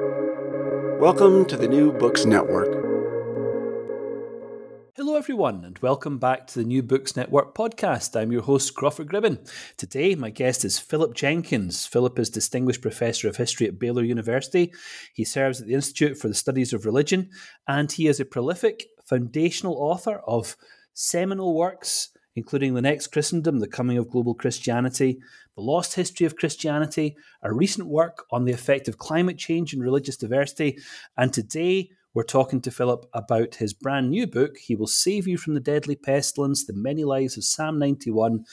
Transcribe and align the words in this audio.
Welcome 0.00 1.44
to 1.44 1.56
the 1.56 1.68
New 1.68 1.92
Books 1.92 2.24
Network. 2.24 2.66
Hello, 4.96 5.16
everyone, 5.16 5.64
and 5.64 5.78
welcome 5.78 6.18
back 6.18 6.48
to 6.48 6.58
the 6.58 6.64
New 6.64 6.82
Books 6.82 7.14
Network 7.14 7.54
podcast. 7.54 8.20
I'm 8.20 8.32
your 8.32 8.42
host, 8.42 8.74
Crawford 8.74 9.06
Gribben. 9.06 9.48
Today, 9.76 10.16
my 10.16 10.30
guest 10.30 10.64
is 10.64 10.80
Philip 10.80 11.14
Jenkins. 11.14 11.86
Philip 11.86 12.18
is 12.18 12.28
Distinguished 12.28 12.82
Professor 12.82 13.28
of 13.28 13.36
History 13.36 13.68
at 13.68 13.78
Baylor 13.78 14.02
University. 14.02 14.72
He 15.14 15.24
serves 15.24 15.60
at 15.60 15.68
the 15.68 15.74
Institute 15.74 16.18
for 16.18 16.26
the 16.26 16.34
Studies 16.34 16.72
of 16.72 16.84
Religion, 16.84 17.30
and 17.68 17.92
he 17.92 18.08
is 18.08 18.18
a 18.18 18.24
prolific 18.24 18.86
foundational 19.04 19.74
author 19.74 20.22
of 20.26 20.56
seminal 20.92 21.54
works, 21.54 22.08
including 22.36 22.74
The 22.74 22.82
Next 22.82 23.08
Christendom, 23.08 23.60
The 23.60 23.68
Coming 23.68 23.98
of 23.98 24.10
Global 24.10 24.34
Christianity, 24.34 25.18
The 25.54 25.62
Lost 25.62 25.94
History 25.94 26.26
of 26.26 26.36
Christianity, 26.36 27.16
a 27.42 27.52
recent 27.52 27.88
work 27.88 28.24
on 28.30 28.44
the 28.44 28.52
effect 28.52 28.88
of 28.88 28.98
climate 28.98 29.38
change 29.38 29.72
and 29.72 29.82
religious 29.82 30.16
diversity, 30.16 30.78
and 31.16 31.32
today 31.32 31.90
we're 32.14 32.22
talking 32.22 32.60
to 32.60 32.70
Philip 32.70 33.06
about 33.12 33.56
his 33.56 33.72
brand 33.72 34.08
new 34.08 34.28
book, 34.28 34.56
He 34.56 34.76
Will 34.76 34.86
Save 34.86 35.26
You 35.26 35.36
from 35.36 35.54
the 35.54 35.60
Deadly 35.60 35.96
Pestilence 35.96 36.64
The 36.64 36.72
Many 36.72 37.02
Lives 37.02 37.36
of 37.36 37.42
Psalm 37.42 37.76
91, 37.80 38.44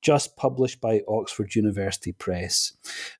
just 0.00 0.38
published 0.38 0.80
by 0.80 1.02
Oxford 1.06 1.54
University 1.54 2.12
Press. 2.12 2.72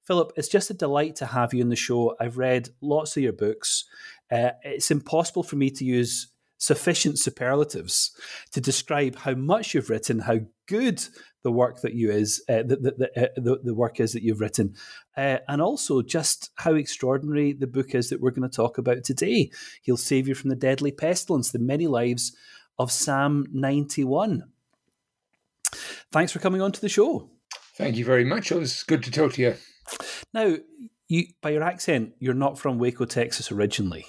Philip, 0.02 0.32
it's 0.36 0.48
just 0.48 0.70
a 0.70 0.74
delight 0.74 1.16
to 1.16 1.26
have 1.26 1.52
you 1.52 1.62
on 1.62 1.68
the 1.68 1.76
show. 1.76 2.16
I've 2.18 2.38
read 2.38 2.70
lots 2.80 3.18
of 3.18 3.22
your 3.22 3.34
books. 3.34 3.84
Uh, 4.32 4.52
it's 4.62 4.90
impossible 4.90 5.42
for 5.42 5.56
me 5.56 5.68
to 5.68 5.84
use 5.84 6.28
sufficient 6.60 7.18
superlatives 7.18 8.12
to 8.52 8.60
describe 8.60 9.16
how 9.16 9.32
much 9.32 9.74
you've 9.74 9.88
written, 9.88 10.20
how 10.20 10.38
good 10.66 11.02
the 11.42 11.50
work 11.50 11.80
that 11.80 11.94
you 11.94 12.10
is 12.10 12.44
uh, 12.50 12.62
the, 12.62 12.76
the, 12.76 12.94
the, 12.98 13.22
uh, 13.24 13.28
the, 13.36 13.60
the, 13.64 13.74
work 13.74 13.98
is 13.98 14.12
that 14.12 14.22
you've 14.22 14.42
written, 14.42 14.74
uh, 15.16 15.38
and 15.48 15.62
also 15.62 16.02
just 16.02 16.50
how 16.56 16.74
extraordinary 16.74 17.54
the 17.54 17.66
book 17.66 17.94
is 17.94 18.10
that 18.10 18.20
we're 18.20 18.30
going 18.30 18.48
to 18.48 18.54
talk 18.54 18.76
about 18.76 19.02
today. 19.04 19.50
He'll 19.80 19.96
save 19.96 20.28
you 20.28 20.34
from 20.34 20.50
the 20.50 20.56
deadly 20.56 20.92
pestilence, 20.92 21.50
the 21.50 21.58
many 21.58 21.86
lives 21.86 22.36
of 22.78 22.92
Psalm 22.92 23.46
91. 23.52 24.44
Thanks 26.12 26.30
for 26.30 26.40
coming 26.40 26.60
on 26.60 26.72
to 26.72 26.80
the 26.80 26.90
show. 26.90 27.30
Thank 27.76 27.96
you 27.96 28.04
very 28.04 28.24
much. 28.24 28.52
It 28.52 28.58
was 28.58 28.82
good 28.82 29.02
to 29.04 29.10
talk 29.10 29.32
to 29.34 29.42
you. 29.42 29.54
Now, 30.34 30.56
you 31.08 31.24
by 31.40 31.50
your 31.50 31.62
accent, 31.62 32.12
you're 32.18 32.34
not 32.34 32.58
from 32.58 32.78
Waco, 32.78 33.06
Texas 33.06 33.50
originally. 33.50 34.04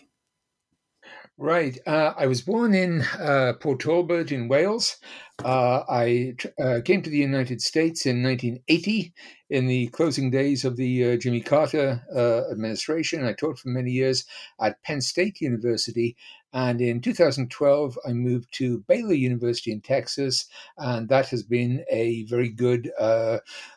Right. 1.42 1.80
Uh, 1.88 2.14
I 2.16 2.28
was 2.28 2.44
born 2.44 2.76
in 2.76 3.02
uh, 3.20 3.54
Port 3.60 3.80
Talbot 3.80 4.32
in 4.32 4.48
Wales. 4.48 4.98
Uh, 5.44 5.82
I 5.90 6.36
uh, 6.62 6.82
came 6.86 7.02
to 7.02 7.10
the 7.10 7.18
United 7.18 7.64
States 7.64 8.06
in 8.06 8.22
1980 8.22 9.12
in 9.50 9.66
the 9.66 9.88
closing 9.88 10.30
days 10.30 10.66
of 10.66 10.78
the 10.78 11.14
uh, 11.14 11.18
Jimmy 11.18 11.42
Carter 11.42 12.04
uh, 12.16 12.52
administration. 12.52 13.26
I 13.26 13.34
taught 13.34 13.58
for 13.58 13.70
many 13.70 13.90
years 13.90 14.24
at 14.62 14.84
Penn 14.84 15.02
State 15.02 15.42
University. 15.42 16.16
And 16.54 16.80
in 16.80 17.02
2012, 17.02 17.98
I 18.08 18.14
moved 18.14 18.54
to 18.58 18.84
Baylor 18.88 19.16
University 19.16 19.72
in 19.72 19.82
Texas, 19.82 20.46
and 20.78 21.10
that 21.10 21.30
has 21.30 21.42
been 21.42 21.84
a 21.90 22.24
very 22.26 22.50
good, 22.50 22.92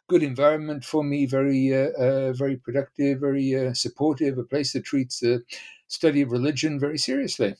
good 0.08 0.22
environment 0.22 0.84
for 0.84 1.02
me. 1.02 1.24
Very, 1.24 1.70
very 1.70 2.56
productive, 2.56 3.20
very 3.20 3.72
supportive. 3.74 4.36
A 4.36 4.42
place 4.42 4.72
that 4.72 4.84
treats 4.84 5.22
study 5.94 6.22
of 6.22 6.32
religion 6.32 6.78
very 6.78 6.98
seriously. 6.98 7.54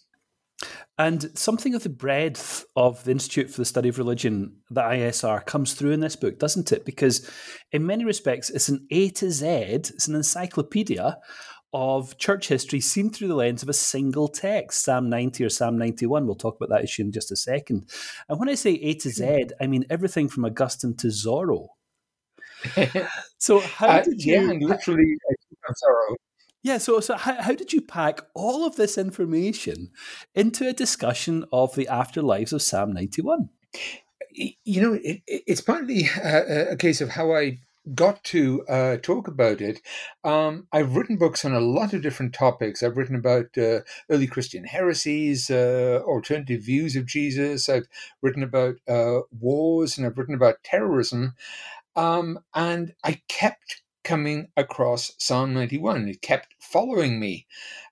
And 0.96 1.36
something 1.36 1.74
of 1.74 1.82
the 1.82 1.88
breadth 1.88 2.64
of 2.76 3.02
the 3.04 3.10
Institute 3.10 3.50
for 3.50 3.60
the 3.60 3.64
Study 3.64 3.88
of 3.88 3.98
Religion, 3.98 4.58
the 4.70 4.82
ISR, 4.82 5.44
comes 5.44 5.74
through 5.74 5.90
in 5.90 6.00
this 6.00 6.14
book, 6.14 6.38
doesn't 6.38 6.70
it? 6.70 6.84
Because 6.84 7.28
in 7.72 7.84
many 7.84 8.04
respects, 8.04 8.50
it's 8.50 8.68
an 8.68 8.86
A 8.90 9.10
to 9.10 9.30
Z, 9.30 9.46
it's 9.46 10.06
an 10.06 10.14
encyclopedia 10.14 11.18
of 11.72 12.16
church 12.18 12.46
history 12.46 12.78
seen 12.78 13.10
through 13.10 13.26
the 13.26 13.34
lens 13.34 13.64
of 13.64 13.68
a 13.68 13.72
single 13.72 14.28
text, 14.28 14.84
Psalm 14.84 15.10
90 15.10 15.44
or 15.44 15.48
Psalm 15.48 15.76
91. 15.76 16.24
We'll 16.24 16.36
talk 16.36 16.56
about 16.56 16.68
that 16.68 16.84
issue 16.84 17.02
in 17.02 17.10
just 17.10 17.32
a 17.32 17.36
second. 17.36 17.90
And 18.28 18.38
when 18.38 18.48
I 18.48 18.54
say 18.54 18.74
A 18.74 18.94
to 18.94 19.10
Z, 19.10 19.46
I 19.60 19.66
mean 19.66 19.84
everything 19.90 20.28
from 20.28 20.44
Augustine 20.44 20.94
to 20.98 21.08
Zorro. 21.08 21.66
so 23.38 23.58
how 23.58 23.88
uh, 23.88 24.02
did 24.02 24.22
you? 24.22 24.34
Yeah, 24.34 24.52
literally, 24.52 25.16
Zorro. 25.68 26.14
Yeah, 26.64 26.78
so 26.78 26.98
so 27.00 27.16
how, 27.18 27.42
how 27.42 27.52
did 27.52 27.74
you 27.74 27.82
pack 27.82 28.22
all 28.32 28.66
of 28.66 28.76
this 28.76 28.96
information 28.96 29.90
into 30.34 30.66
a 30.66 30.72
discussion 30.72 31.44
of 31.52 31.74
the 31.74 31.86
afterlives 31.90 32.54
of 32.54 32.62
Psalm 32.62 32.94
91? 32.94 33.50
You 34.32 34.80
know, 34.80 34.94
it, 34.94 35.20
it's 35.26 35.60
partly 35.60 36.08
a, 36.22 36.70
a 36.70 36.76
case 36.76 37.02
of 37.02 37.10
how 37.10 37.34
I 37.34 37.60
got 37.94 38.24
to 38.24 38.64
uh, 38.66 38.96
talk 38.96 39.28
about 39.28 39.60
it. 39.60 39.82
Um, 40.24 40.66
I've 40.72 40.96
written 40.96 41.18
books 41.18 41.44
on 41.44 41.52
a 41.52 41.60
lot 41.60 41.92
of 41.92 42.00
different 42.00 42.32
topics. 42.32 42.82
I've 42.82 42.96
written 42.96 43.16
about 43.16 43.58
uh, 43.58 43.80
early 44.08 44.26
Christian 44.26 44.64
heresies, 44.64 45.50
uh, 45.50 46.00
alternative 46.06 46.62
views 46.62 46.96
of 46.96 47.04
Jesus. 47.04 47.68
I've 47.68 47.88
written 48.22 48.42
about 48.42 48.76
uh, 48.88 49.20
wars, 49.38 49.98
and 49.98 50.06
I've 50.06 50.16
written 50.16 50.34
about 50.34 50.64
terrorism. 50.64 51.34
Um, 51.94 52.40
and 52.54 52.94
I 53.04 53.20
kept 53.28 53.82
coming 54.04 54.48
across 54.56 55.12
Psalm 55.18 55.54
91. 55.54 56.08
It 56.08 56.22
kept 56.22 56.54
following 56.60 57.18
me. 57.18 57.46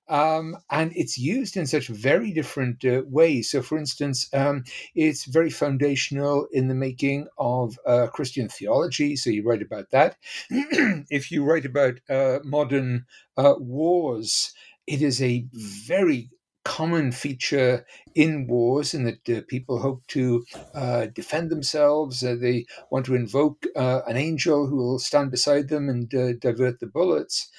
Um, 0.08 0.58
and 0.70 0.92
it's 0.94 1.16
used 1.16 1.56
in 1.56 1.66
such 1.66 1.88
very 1.88 2.32
different 2.32 2.84
uh, 2.84 3.02
ways. 3.06 3.50
So, 3.50 3.62
for 3.62 3.78
instance, 3.78 4.28
um, 4.34 4.64
it's 4.94 5.24
very 5.24 5.48
foundational 5.48 6.48
in 6.52 6.68
the 6.68 6.74
making 6.74 7.28
of 7.38 7.78
uh, 7.86 8.08
Christian 8.08 8.48
theology. 8.48 9.16
So, 9.16 9.30
you 9.30 9.42
write 9.42 9.62
about 9.62 9.90
that. 9.90 10.16
if 10.50 11.30
you 11.30 11.44
write 11.44 11.64
about 11.64 12.00
uh, 12.10 12.40
modern 12.44 13.06
uh, 13.36 13.54
wars, 13.58 14.52
it 14.86 15.00
is 15.00 15.22
a 15.22 15.46
very 15.52 16.30
common 16.64 17.12
feature 17.12 17.84
in 18.14 18.46
wars 18.46 18.94
and 18.94 19.06
that 19.06 19.28
uh, 19.28 19.42
people 19.48 19.78
hope 19.78 20.06
to 20.08 20.44
uh, 20.74 21.06
defend 21.06 21.50
themselves. 21.50 22.22
Uh, 22.22 22.36
they 22.40 22.66
want 22.90 23.06
to 23.06 23.14
invoke 23.14 23.66
uh, 23.74 24.02
an 24.06 24.16
angel 24.16 24.66
who 24.66 24.76
will 24.76 24.98
stand 24.98 25.30
beside 25.30 25.68
them 25.68 25.88
and 25.88 26.14
uh, 26.14 26.32
divert 26.34 26.80
the 26.80 26.86
bullets. 26.86 27.50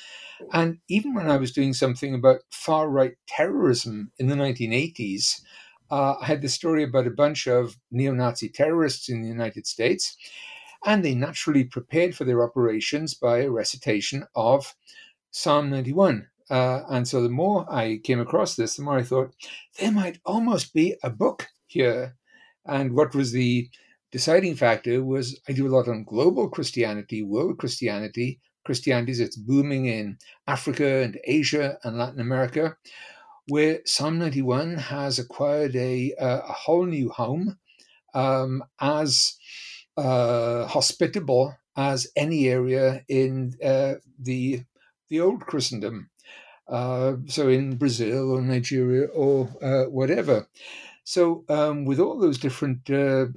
And 0.51 0.79
even 0.89 1.13
when 1.13 1.29
I 1.29 1.37
was 1.37 1.51
doing 1.51 1.73
something 1.73 2.13
about 2.13 2.41
far 2.51 2.89
right 2.89 3.13
terrorism 3.27 4.11
in 4.17 4.27
the 4.27 4.35
1980s, 4.35 5.41
uh, 5.91 6.15
I 6.19 6.25
had 6.25 6.41
this 6.41 6.53
story 6.53 6.83
about 6.83 7.07
a 7.07 7.11
bunch 7.11 7.47
of 7.47 7.77
neo 7.91 8.13
Nazi 8.13 8.49
terrorists 8.49 9.09
in 9.09 9.21
the 9.21 9.27
United 9.27 9.67
States. 9.67 10.17
And 10.85 11.03
they 11.03 11.15
naturally 11.15 11.63
prepared 11.63 12.15
for 12.15 12.25
their 12.25 12.43
operations 12.43 13.13
by 13.13 13.39
a 13.39 13.49
recitation 13.49 14.25
of 14.35 14.75
Psalm 15.31 15.69
91, 15.69 16.27
uh, 16.49 16.81
and 16.89 17.07
so 17.07 17.21
the 17.21 17.29
more 17.29 17.65
I 17.71 17.99
came 18.03 18.19
across 18.19 18.55
this, 18.55 18.75
the 18.75 18.83
more 18.83 18.97
I 18.97 19.03
thought 19.03 19.33
there 19.79 19.91
might 19.91 20.19
almost 20.25 20.73
be 20.73 20.95
a 21.03 21.09
book 21.09 21.47
here. 21.67 22.15
And 22.65 22.93
what 22.93 23.15
was 23.15 23.31
the 23.31 23.69
deciding 24.11 24.55
factor 24.55 25.03
was 25.03 25.39
I 25.49 25.53
do 25.53 25.67
a 25.67 25.73
lot 25.75 25.87
on 25.87 26.03
global 26.03 26.49
Christianity, 26.49 27.23
world 27.23 27.57
Christianity, 27.57 28.39
Christianity 28.65 29.13
that's 29.13 29.35
booming 29.35 29.87
in 29.87 30.17
Africa 30.47 31.03
and 31.03 31.19
Asia 31.25 31.77
and 31.83 31.97
Latin 31.97 32.19
America, 32.19 32.77
where 33.47 33.81
Psalm 33.85 34.19
91 34.19 34.75
has 34.75 35.19
acquired 35.19 35.75
a, 35.75 36.13
a 36.17 36.53
whole 36.53 36.85
new 36.85 37.09
home 37.09 37.57
um, 38.13 38.63
as 38.79 39.37
uh, 39.97 40.65
hospitable 40.67 41.55
as 41.75 42.07
any 42.15 42.47
area 42.47 43.03
in 43.07 43.53
uh, 43.63 43.95
the 44.19 44.63
the 45.09 45.19
old 45.19 45.41
Christendom 45.41 46.09
uh, 46.67 47.15
so 47.27 47.49
in 47.49 47.75
Brazil 47.75 48.31
or 48.31 48.41
Nigeria 48.41 49.07
or 49.07 49.49
uh, 49.61 49.85
whatever. 49.89 50.47
So 51.03 51.43
um, 51.49 51.85
with 51.85 51.99
all 51.99 52.19
those 52.19 52.37
different 52.37 52.89
uh, 52.89 53.27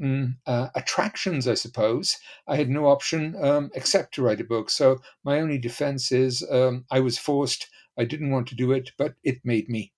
mm, 0.00 0.36
uh, 0.46 0.68
attractions, 0.74 1.46
I 1.46 1.54
suppose, 1.54 2.16
I 2.46 2.56
had 2.56 2.68
no 2.68 2.86
option 2.86 3.36
um, 3.40 3.70
except 3.74 4.14
to 4.14 4.22
write 4.22 4.40
a 4.40 4.44
book. 4.44 4.70
So 4.70 5.00
my 5.24 5.40
only 5.40 5.58
defense 5.58 6.10
is 6.10 6.44
um, 6.50 6.84
I 6.90 7.00
was 7.00 7.18
forced. 7.18 7.68
I 7.96 8.04
didn't 8.04 8.30
want 8.30 8.48
to 8.48 8.54
do 8.54 8.72
it, 8.72 8.92
but 8.98 9.14
it 9.22 9.38
made 9.44 9.68
me. 9.68 9.92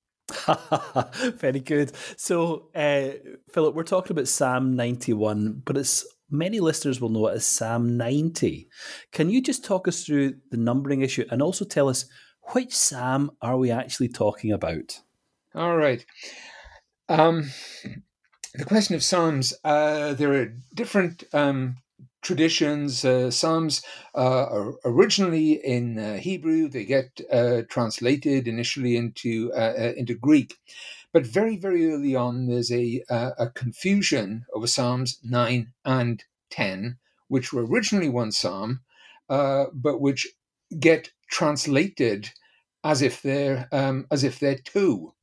Very 1.36 1.60
good. 1.60 1.92
So, 2.16 2.68
uh, 2.74 3.10
Philip, 3.52 3.74
we're 3.74 3.82
talking 3.82 4.12
about 4.12 4.28
Psalm 4.28 4.76
91, 4.76 5.62
but 5.64 5.76
it's 5.76 6.06
many 6.30 6.60
listeners 6.60 7.00
will 7.00 7.08
know 7.08 7.26
it 7.26 7.34
as 7.34 7.46
Psalm 7.46 7.96
90. 7.96 8.68
Can 9.12 9.30
you 9.30 9.42
just 9.42 9.64
talk 9.64 9.88
us 9.88 10.04
through 10.04 10.34
the 10.50 10.56
numbering 10.56 11.02
issue 11.02 11.24
and 11.30 11.42
also 11.42 11.64
tell 11.64 11.88
us 11.88 12.06
which 12.52 12.74
Psalm 12.74 13.30
are 13.40 13.56
we 13.56 13.70
actually 13.70 14.08
talking 14.08 14.52
about? 14.52 15.00
All 15.54 15.76
right. 15.76 16.04
Um, 17.08 17.50
the 18.54 18.64
question 18.64 18.94
of 18.94 19.02
Psalms, 19.02 19.54
uh, 19.64 20.14
there 20.14 20.32
are 20.34 20.54
different 20.74 21.24
um, 21.32 21.76
traditions. 22.22 23.04
Uh, 23.04 23.30
Psalms 23.30 23.82
uh, 24.14 24.46
are 24.46 24.74
originally 24.84 25.52
in 25.52 25.98
uh, 25.98 26.16
Hebrew, 26.16 26.68
they 26.68 26.84
get 26.84 27.20
uh, 27.32 27.62
translated 27.68 28.46
initially 28.46 28.96
into, 28.96 29.52
uh, 29.54 29.74
uh, 29.78 29.92
into 29.96 30.14
Greek. 30.14 30.58
But 31.12 31.26
very, 31.26 31.56
very 31.56 31.92
early 31.92 32.14
on, 32.14 32.46
there's 32.46 32.70
a, 32.70 33.02
a 33.10 33.50
confusion 33.52 34.44
over 34.54 34.68
Psalms 34.68 35.18
9 35.24 35.72
and 35.84 36.24
10, 36.50 36.98
which 37.26 37.52
were 37.52 37.66
originally 37.66 38.08
one 38.08 38.30
psalm, 38.30 38.82
but 39.28 40.00
which 40.00 40.28
get 40.78 41.10
translated 41.28 42.30
as 42.84 43.02
if 43.02 43.22
they're 43.22 43.68
um, 43.72 44.06
as 44.10 44.24
if 44.24 44.38
they're 44.38 44.58
two. 44.58 45.14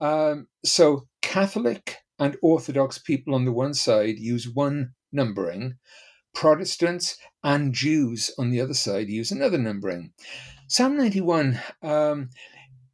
Um, 0.00 0.48
so 0.64 1.06
Catholic 1.22 1.96
and 2.18 2.36
Orthodox 2.42 2.98
people 2.98 3.34
on 3.34 3.44
the 3.44 3.52
one 3.52 3.74
side 3.74 4.18
use 4.18 4.48
one 4.48 4.92
numbering, 5.12 5.74
Protestants 6.34 7.18
and 7.42 7.72
Jews 7.72 8.30
on 8.38 8.50
the 8.50 8.60
other 8.60 8.74
side 8.74 9.08
use 9.08 9.30
another 9.30 9.58
numbering. 9.58 10.12
Psalm 10.68 10.96
91, 10.96 11.60
um, 11.82 12.30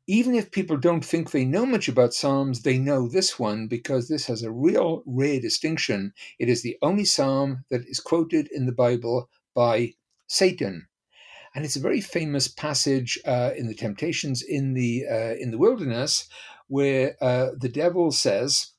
even 0.06 0.35
if 0.35 0.50
people 0.50 0.77
don't 0.77 1.05
think 1.05 1.31
they 1.31 1.44
know 1.44 1.65
much 1.65 1.89
about 1.89 2.12
Psalms, 2.15 2.62
they 2.62 2.79
know 2.79 3.09
this 3.09 3.39
one 3.39 3.67
because 3.69 4.09
this 4.09 4.27
has 4.27 4.43
a 4.43 4.53
real 4.53 5.03
rare 5.06 5.41
distinction. 5.41 6.12
It 6.39 6.49
is 6.49 6.62
the 6.62 6.77
only 6.83 7.05
Psalm 7.05 7.65
that 7.71 7.87
is 7.87 8.00
quoted 8.00 8.49
in 8.53 8.67
the 8.67 8.73
Bible 8.73 9.31
by 9.55 9.94
Satan. 10.27 10.87
And 11.55 11.65
it's 11.65 11.77
a 11.77 11.81
very 11.81 12.01
famous 12.01 12.49
passage 12.49 13.19
uh, 13.27 13.51
in 13.57 13.67
the 13.69 13.75
Temptations 13.75 14.43
in 14.43 14.75
the 14.75 15.05
uh, 15.11 15.35
in 15.39 15.51
the 15.51 15.59
wilderness, 15.59 16.29
where 16.69 17.17
uh, 17.21 17.51
the 17.57 17.69
devil 17.69 18.11
says, 18.11 18.73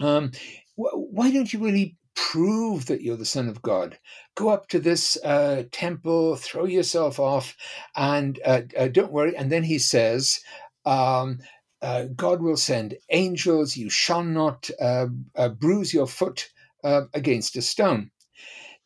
um, 0.00 0.32
"Why 0.76 1.30
don't 1.30 1.52
you 1.52 1.58
really 1.58 1.98
prove 2.18 2.86
that 2.86 3.00
you're 3.00 3.16
the 3.16 3.24
Son 3.24 3.48
of 3.48 3.62
God. 3.62 3.96
Go 4.34 4.48
up 4.48 4.68
to 4.68 4.80
this 4.80 5.16
uh, 5.24 5.62
temple, 5.70 6.34
throw 6.34 6.64
yourself 6.64 7.20
off, 7.20 7.56
and 7.96 8.40
uh, 8.44 8.62
don't 8.88 9.12
worry. 9.12 9.36
And 9.36 9.52
then 9.52 9.62
he 9.62 9.78
says, 9.78 10.40
um, 10.84 11.38
uh, 11.80 12.06
God 12.16 12.42
will 12.42 12.56
send 12.56 12.96
angels, 13.10 13.76
you 13.76 13.88
shall 13.88 14.24
not 14.24 14.68
uh, 14.80 15.06
uh, 15.36 15.48
bruise 15.50 15.94
your 15.94 16.08
foot 16.08 16.50
against 16.82 17.56
a 17.56 17.62
stone. 17.62 18.10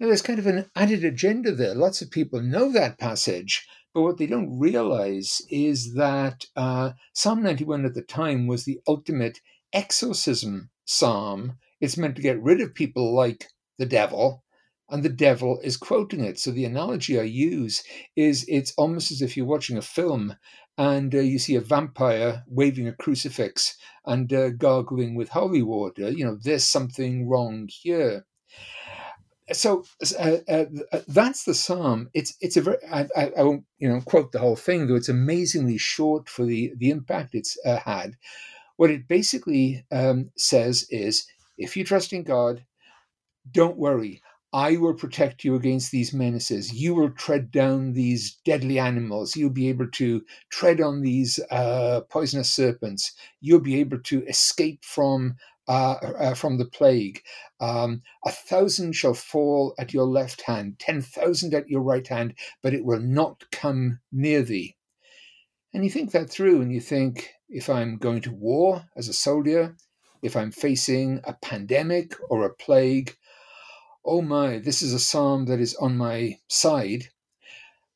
There's 0.02 0.22
kind 0.22 0.38
of 0.38 0.46
an 0.46 0.70
added 0.74 1.04
agenda 1.04 1.52
there. 1.52 1.74
Lots 1.74 2.02
of 2.02 2.10
people 2.10 2.42
know 2.42 2.72
that 2.72 2.98
passage, 2.98 3.66
but 3.94 4.02
what 4.02 4.18
they 4.18 4.26
don't 4.26 4.58
realize 4.58 5.40
is 5.48 5.94
that 5.94 6.44
Psalm 7.14 7.42
91 7.42 7.84
at 7.84 7.94
the 7.94 8.02
time 8.02 8.46
was 8.46 8.64
the 8.64 8.80
ultimate 8.86 9.40
exorcism 9.72 10.70
psalm 10.84 11.58
it's 11.82 11.96
meant 11.96 12.14
to 12.14 12.22
get 12.22 12.40
rid 12.40 12.60
of 12.60 12.76
people 12.76 13.12
like 13.12 13.48
the 13.76 13.86
devil, 13.86 14.44
and 14.88 15.02
the 15.02 15.08
devil 15.08 15.58
is 15.64 15.76
quoting 15.76 16.22
it. 16.24 16.38
So 16.38 16.52
the 16.52 16.64
analogy 16.64 17.18
I 17.18 17.24
use 17.24 17.82
is 18.14 18.44
it's 18.46 18.72
almost 18.76 19.10
as 19.10 19.20
if 19.20 19.36
you're 19.36 19.46
watching 19.46 19.76
a 19.76 19.82
film 19.82 20.36
and 20.78 21.12
uh, 21.12 21.18
you 21.18 21.40
see 21.40 21.56
a 21.56 21.60
vampire 21.60 22.44
waving 22.46 22.86
a 22.86 22.92
crucifix 22.92 23.76
and 24.06 24.32
uh, 24.32 24.50
gargling 24.50 25.16
with 25.16 25.30
holy 25.30 25.62
water. 25.62 26.08
You 26.10 26.24
know, 26.24 26.38
there's 26.40 26.64
something 26.64 27.28
wrong 27.28 27.68
here. 27.68 28.26
So 29.50 29.84
uh, 30.18 30.36
uh, 30.48 30.64
uh, 30.92 31.00
that's 31.08 31.44
the 31.44 31.54
psalm. 31.54 32.10
It's 32.14 32.34
it's 32.40 32.56
a 32.56 32.62
very 32.62 32.76
I, 32.90 33.08
I, 33.16 33.32
I, 33.38 33.42
won't 33.42 33.64
you 33.78 33.88
know 33.88 34.00
quote 34.00 34.30
the 34.30 34.38
whole 34.38 34.56
thing 34.56 34.86
though. 34.86 34.94
It's 34.94 35.08
amazingly 35.08 35.78
short 35.78 36.28
for 36.28 36.44
the 36.44 36.72
the 36.76 36.90
impact 36.90 37.34
it's 37.34 37.58
uh, 37.66 37.78
had. 37.78 38.16
What 38.76 38.90
it 38.90 39.08
basically 39.08 39.84
um, 39.90 40.30
says 40.36 40.86
is 40.90 41.26
if 41.58 41.76
you 41.76 41.84
trust 41.84 42.12
in 42.12 42.22
God, 42.22 42.64
don't 43.50 43.76
worry. 43.76 44.22
I 44.54 44.76
will 44.76 44.94
protect 44.94 45.44
you 45.44 45.54
against 45.54 45.90
these 45.90 46.12
menaces. 46.12 46.74
You 46.74 46.94
will 46.94 47.10
tread 47.10 47.50
down 47.50 47.94
these 47.94 48.36
deadly 48.44 48.78
animals. 48.78 49.34
You'll 49.34 49.48
be 49.48 49.70
able 49.70 49.88
to 49.92 50.22
tread 50.50 50.80
on 50.82 51.00
these 51.00 51.40
uh, 51.50 52.02
poisonous 52.10 52.52
serpents. 52.52 53.12
You'll 53.40 53.60
be 53.60 53.80
able 53.80 54.00
to 54.00 54.22
escape 54.26 54.84
from 54.84 55.36
uh, 55.72 55.96
uh, 56.18 56.34
from 56.34 56.58
the 56.58 56.66
plague. 56.66 57.22
Um, 57.58 58.02
a 58.26 58.30
thousand 58.30 58.92
shall 58.92 59.14
fall 59.14 59.74
at 59.78 59.94
your 59.94 60.04
left 60.04 60.42
hand, 60.42 60.78
ten 60.78 61.00
thousand 61.00 61.54
at 61.54 61.68
your 61.68 61.80
right 61.80 62.06
hand, 62.06 62.34
but 62.62 62.74
it 62.74 62.84
will 62.84 63.00
not 63.00 63.44
come 63.50 64.00
near 64.10 64.42
thee. 64.42 64.76
And 65.72 65.82
you 65.82 65.90
think 65.90 66.10
that 66.10 66.28
through, 66.28 66.60
and 66.60 66.70
you 66.70 66.80
think, 66.80 67.30
if 67.48 67.70
I'm 67.70 67.96
going 67.96 68.20
to 68.22 68.32
war 68.32 68.84
as 68.96 69.08
a 69.08 69.14
soldier, 69.14 69.74
if 70.22 70.36
I'm 70.36 70.52
facing 70.52 71.20
a 71.24 71.32
pandemic 71.32 72.14
or 72.28 72.44
a 72.44 72.54
plague, 72.54 73.16
oh 74.04 74.20
my, 74.20 74.58
this 74.58 74.82
is 74.82 74.92
a 74.92 74.98
psalm 74.98 75.46
that 75.46 75.60
is 75.60 75.74
on 75.76 75.96
my 75.96 76.36
side. 76.48 77.08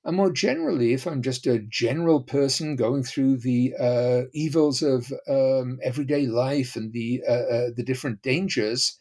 And 0.06 0.16
more 0.16 0.30
generally, 0.30 0.92
if 0.92 1.04
I'm 1.04 1.20
just 1.20 1.48
a 1.48 1.58
general 1.58 2.22
person 2.22 2.76
going 2.76 3.02
through 3.02 3.38
the 3.38 3.74
uh, 3.78 4.22
evils 4.32 4.80
of 4.80 5.12
um, 5.28 5.80
everyday 5.82 6.26
life 6.26 6.76
and 6.76 6.92
the 6.92 7.24
uh, 7.28 7.32
uh, 7.32 7.70
the 7.76 7.82
different 7.82 8.22
dangers, 8.22 8.96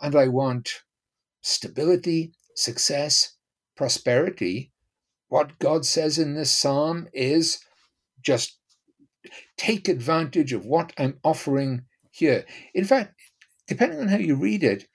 and 0.00 0.16
I 0.16 0.26
want 0.26 0.82
stability, 1.40 2.32
success, 2.56 3.36
prosperity, 3.76 4.72
what 5.28 5.56
God 5.60 5.86
says 5.86 6.18
in 6.18 6.34
this 6.34 6.50
psalm 6.50 7.06
is 7.12 7.60
just 8.20 8.58
take 9.56 9.86
advantage 9.86 10.52
of 10.52 10.66
what 10.66 10.92
I'm 10.98 11.20
offering 11.22 11.84
here. 12.10 12.44
In 12.74 12.84
fact, 12.84 13.14
depending 13.68 14.00
on 14.00 14.08
how 14.08 14.16
you 14.16 14.34
read 14.34 14.64
it, 14.64 14.88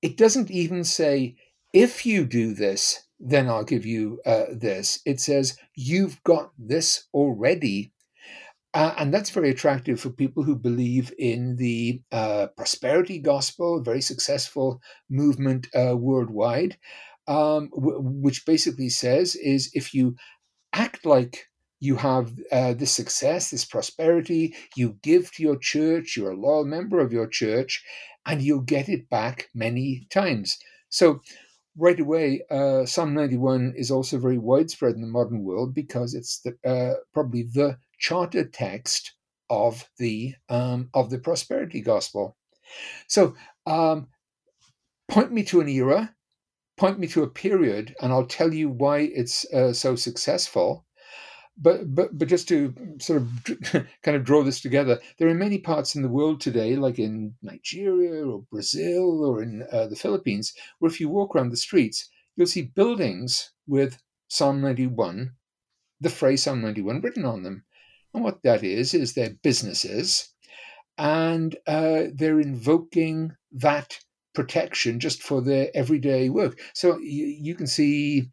it 0.00 0.16
doesn't 0.16 0.50
even 0.50 0.84
say, 0.84 1.36
if 1.74 2.06
you 2.06 2.24
do 2.24 2.54
this, 2.54 3.06
then 3.22 3.48
I'll 3.48 3.64
give 3.64 3.86
you 3.86 4.20
uh, 4.26 4.46
this. 4.52 5.00
It 5.06 5.20
says, 5.20 5.56
you've 5.76 6.22
got 6.24 6.50
this 6.58 7.06
already. 7.14 7.92
Uh, 8.74 8.94
and 8.98 9.12
that's 9.12 9.30
very 9.30 9.50
attractive 9.50 10.00
for 10.00 10.10
people 10.10 10.42
who 10.42 10.56
believe 10.56 11.12
in 11.18 11.56
the 11.56 12.00
uh, 12.10 12.46
prosperity 12.56 13.18
gospel, 13.18 13.82
very 13.82 14.00
successful 14.00 14.80
movement 15.10 15.68
uh, 15.74 15.96
worldwide, 15.96 16.78
um, 17.28 17.70
w- 17.74 18.00
which 18.00 18.46
basically 18.46 18.88
says 18.88 19.36
is 19.36 19.70
if 19.74 19.94
you 19.94 20.16
act 20.72 21.04
like 21.06 21.46
you 21.80 21.96
have 21.96 22.32
uh, 22.52 22.72
this 22.74 22.92
success, 22.92 23.50
this 23.50 23.64
prosperity, 23.64 24.54
you 24.76 24.96
give 25.02 25.32
to 25.32 25.42
your 25.42 25.58
church, 25.58 26.16
you're 26.16 26.30
a 26.32 26.36
loyal 26.36 26.64
member 26.64 27.00
of 27.00 27.12
your 27.12 27.26
church, 27.26 27.84
and 28.24 28.40
you'll 28.40 28.60
get 28.60 28.88
it 28.88 29.10
back 29.10 29.48
many 29.54 30.06
times. 30.10 30.58
So, 30.90 31.20
right 31.76 31.98
away, 31.98 32.42
uh, 32.50 32.84
Psalm 32.86 33.14
91 33.14 33.74
is 33.76 33.90
also 33.90 34.18
very 34.18 34.38
widespread 34.38 34.94
in 34.94 35.00
the 35.00 35.06
modern 35.06 35.42
world 35.42 35.74
because 35.74 36.14
it's 36.14 36.40
the, 36.40 36.56
uh, 36.68 36.94
probably 37.12 37.42
the 37.42 37.78
charter 37.98 38.44
text 38.44 39.14
of 39.48 39.88
the 39.98 40.34
um, 40.48 40.88
of 40.94 41.10
the 41.10 41.18
prosperity 41.18 41.80
gospel. 41.80 42.36
So, 43.06 43.34
um, 43.66 44.08
point 45.08 45.32
me 45.32 45.44
to 45.44 45.60
an 45.60 45.68
era, 45.68 46.14
point 46.76 46.98
me 46.98 47.06
to 47.08 47.22
a 47.22 47.30
period, 47.30 47.94
and 48.00 48.12
I'll 48.12 48.26
tell 48.26 48.52
you 48.52 48.70
why 48.70 49.00
it's 49.00 49.44
uh, 49.52 49.72
so 49.72 49.94
successful. 49.94 50.86
But, 51.58 51.94
but, 51.94 52.18
but 52.18 52.28
just 52.28 52.48
to 52.48 52.74
sort 52.98 53.22
of 53.22 53.28
kind 54.02 54.16
of 54.16 54.24
draw 54.24 54.42
this 54.42 54.60
together, 54.60 55.00
there 55.18 55.28
are 55.28 55.34
many 55.34 55.58
parts 55.58 55.94
in 55.94 56.02
the 56.02 56.08
world 56.08 56.40
today, 56.40 56.76
like 56.76 56.98
in 56.98 57.34
Nigeria 57.42 58.26
or 58.26 58.44
Brazil 58.50 59.24
or 59.24 59.42
in 59.42 59.66
uh, 59.70 59.86
the 59.86 59.96
Philippines, 59.96 60.54
where 60.78 60.90
if 60.90 61.00
you 61.00 61.08
walk 61.08 61.36
around 61.36 61.50
the 61.50 61.56
streets, 61.56 62.08
you'll 62.36 62.46
see 62.46 62.62
buildings 62.62 63.50
with 63.66 63.98
Psalm 64.28 64.60
91, 64.62 65.32
the 66.00 66.08
phrase 66.08 66.42
Psalm 66.42 66.62
91 66.62 67.00
written 67.02 67.24
on 67.24 67.42
them. 67.42 67.64
And 68.14 68.24
what 68.24 68.42
that 68.42 68.64
is, 68.64 68.94
is 68.94 69.12
they're 69.12 69.36
businesses 69.42 70.32
and 70.98 71.56
uh, 71.66 72.04
they're 72.14 72.40
invoking 72.40 73.32
that 73.52 73.98
protection 74.34 75.00
just 75.00 75.22
for 75.22 75.42
their 75.42 75.68
everyday 75.74 76.28
work. 76.28 76.58
So 76.74 76.98
you, 76.98 77.26
you 77.26 77.54
can 77.54 77.66
see 77.66 78.30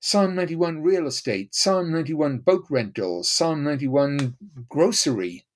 Psalm 0.00 0.34
91 0.34 0.82
real 0.82 1.06
estate, 1.06 1.54
Psalm 1.54 1.92
91 1.92 2.38
boat 2.38 2.64
rentals, 2.70 3.30
Psalm 3.30 3.62
91 3.62 4.34
grocery. 4.68 5.46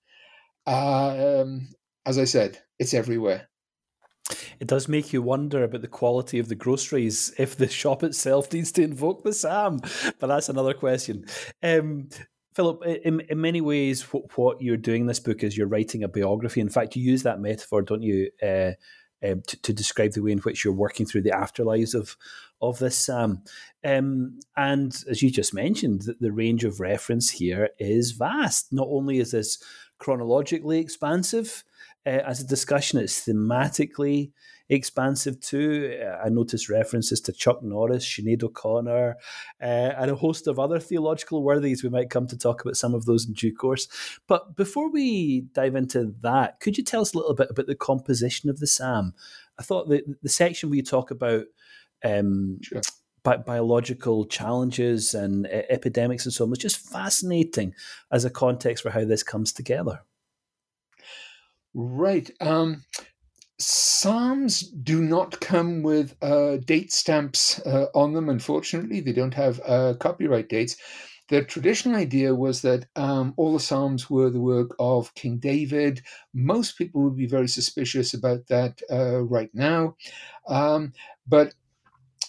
Uh, 0.67 1.43
um, 1.43 1.69
as 2.05 2.19
I 2.19 2.25
said, 2.25 2.59
it's 2.79 2.93
everywhere. 2.93 3.49
It 4.61 4.69
does 4.69 4.87
make 4.87 5.13
you 5.13 5.23
wonder 5.23 5.65
about 5.65 5.81
the 5.81 5.89
quality 5.89 6.39
of 6.39 6.49
the 6.49 6.55
groceries 6.55 7.35
if 7.39 7.57
the 7.57 7.69
shop 7.69 8.03
itself 8.03 8.53
needs 8.53 8.71
to 8.73 8.83
invoke 8.83 9.25
the 9.25 9.33
psalm, 9.33 9.81
but 10.19 10.27
that's 10.27 10.51
another 10.51 10.75
question. 10.75 11.25
Um, 11.63 12.09
Philip, 12.55 12.85
in, 13.05 13.21
in 13.21 13.41
many 13.41 13.61
ways, 13.61 14.03
what, 14.13 14.37
what, 14.39 14.63
you're 14.63 14.77
doing 14.77 15.03
in 15.03 15.07
this 15.07 15.21
book 15.21 15.43
is 15.43 15.57
you're 15.57 15.67
writing 15.67 16.05
a 16.05 16.09
biography. 16.09 16.61
In 16.61 16.69
fact, 16.69 16.97
you 16.97 17.03
use 17.03 17.23
that 17.25 17.41
metaphor, 17.41 17.83
don't 17.83 18.03
you, 18.03 18.31
uh, 18.43 18.73
um, 19.25 19.43
to, 19.47 19.61
to, 19.63 19.73
describe 19.73 20.13
the 20.13 20.23
way 20.23 20.33
in 20.33 20.39
which 20.39 20.65
you're 20.65 20.73
working 20.73 21.07
through 21.07 21.23
the 21.23 21.31
afterlives 21.31 21.95
of 21.95 22.17
of 22.69 22.79
this 22.79 22.99
psalm. 22.99 23.43
Um, 23.85 24.41
and 24.57 24.97
as 25.09 25.23
you 25.23 25.31
just 25.31 25.55
mentioned, 25.55 26.03
the, 26.03 26.17
the 26.21 26.33
range 26.33 26.65
of 26.65 26.81
reference 26.81 27.31
here 27.31 27.71
is 27.79 28.13
vast. 28.13 28.73
Not 28.73 28.89
only 28.91 29.19
is 29.19 29.33
this 29.33 29.63
chronologically 29.99 30.79
expansive 30.79 31.65
uh, 32.07 32.21
as 32.27 32.41
a 32.41 32.47
discussion, 32.47 32.99
it's 32.99 33.27
thematically 33.27 34.33
expansive 34.69 35.41
too. 35.41 36.01
I 36.25 36.29
noticed 36.31 36.71
references 36.71 37.21
to 37.23 37.33
Chuck 37.33 37.63
Norris, 37.63 38.07
Sinead 38.07 38.43
O'Connor, 38.43 39.17
uh, 39.61 39.65
and 39.65 40.11
a 40.11 40.17
host 40.17 40.47
of 40.47 40.59
other 40.59 40.81
theological 40.81 41.43
worthies. 41.43 41.83
We 41.83 41.91
might 41.91 42.11
come 42.11 42.27
to 42.29 42.39
talk 42.39 42.63
about 42.63 42.77
some 42.77 42.95
of 42.95 43.05
those 43.05 43.27
in 43.27 43.35
due 43.35 43.55
course. 43.55 43.89
But 44.27 44.57
before 44.57 44.91
we 44.91 45.43
dive 45.53 45.75
into 45.75 46.15
that, 46.23 46.61
could 46.61 46.79
you 46.79 46.85
tell 46.85 47.03
us 47.03 47.15
a 47.15 47.19
little 47.19 47.35
bit 47.35 47.51
about 47.51 47.67
the 47.67 47.75
composition 47.75 48.49
of 48.49 48.59
the 48.59 48.67
psalm? 48.67 49.15
I 49.59 49.63
thought 49.63 49.89
the 49.89 50.03
the 50.23 50.29
section 50.29 50.71
where 50.71 50.77
you 50.77 50.83
talk 50.83 51.11
about 51.11 51.45
um, 52.05 52.59
sure. 52.63 52.83
bi- 53.23 53.39
biological 53.39 54.27
challenges 54.27 55.15
and 55.15 55.47
uh, 55.47 55.63
epidemics 55.69 56.25
and 56.25 56.33
so 56.33 56.45
on. 56.45 56.53
It's 56.53 56.63
just 56.63 56.79
fascinating 56.79 57.75
as 58.13 58.25
a 58.25 58.31
context 58.31 58.83
for 58.83 58.91
how 58.91 59.05
this 59.05 59.23
comes 59.23 59.53
together. 59.53 60.03
Right. 61.75 62.31
Um, 62.41 62.85
Psalms 63.59 64.61
do 64.61 65.01
not 65.01 65.41
come 65.41 65.83
with 65.83 66.17
uh, 66.21 66.57
date 66.59 66.93
stamps 66.93 67.61
uh, 67.61 67.87
on 67.95 68.13
them, 68.13 68.29
unfortunately. 68.29 69.01
They 69.01 69.13
don't 69.13 69.35
have 69.35 69.61
uh, 69.65 69.95
copyright 69.99 70.49
dates. 70.49 70.77
The 71.29 71.43
traditional 71.43 71.97
idea 71.97 72.35
was 72.35 72.63
that 72.63 72.87
um, 72.97 73.33
all 73.37 73.53
the 73.53 73.61
Psalms 73.61 74.11
were 74.11 74.29
the 74.29 74.41
work 74.41 74.75
of 74.79 75.15
King 75.15 75.39
David. 75.39 76.03
Most 76.35 76.77
people 76.77 77.03
would 77.03 77.17
be 77.17 77.27
very 77.27 77.49
suspicious 77.49 78.13
about 78.13 78.47
that 78.49 78.83
uh, 78.91 79.23
right 79.23 79.51
now. 79.55 79.97
Um, 80.49 80.93
but 81.27 81.55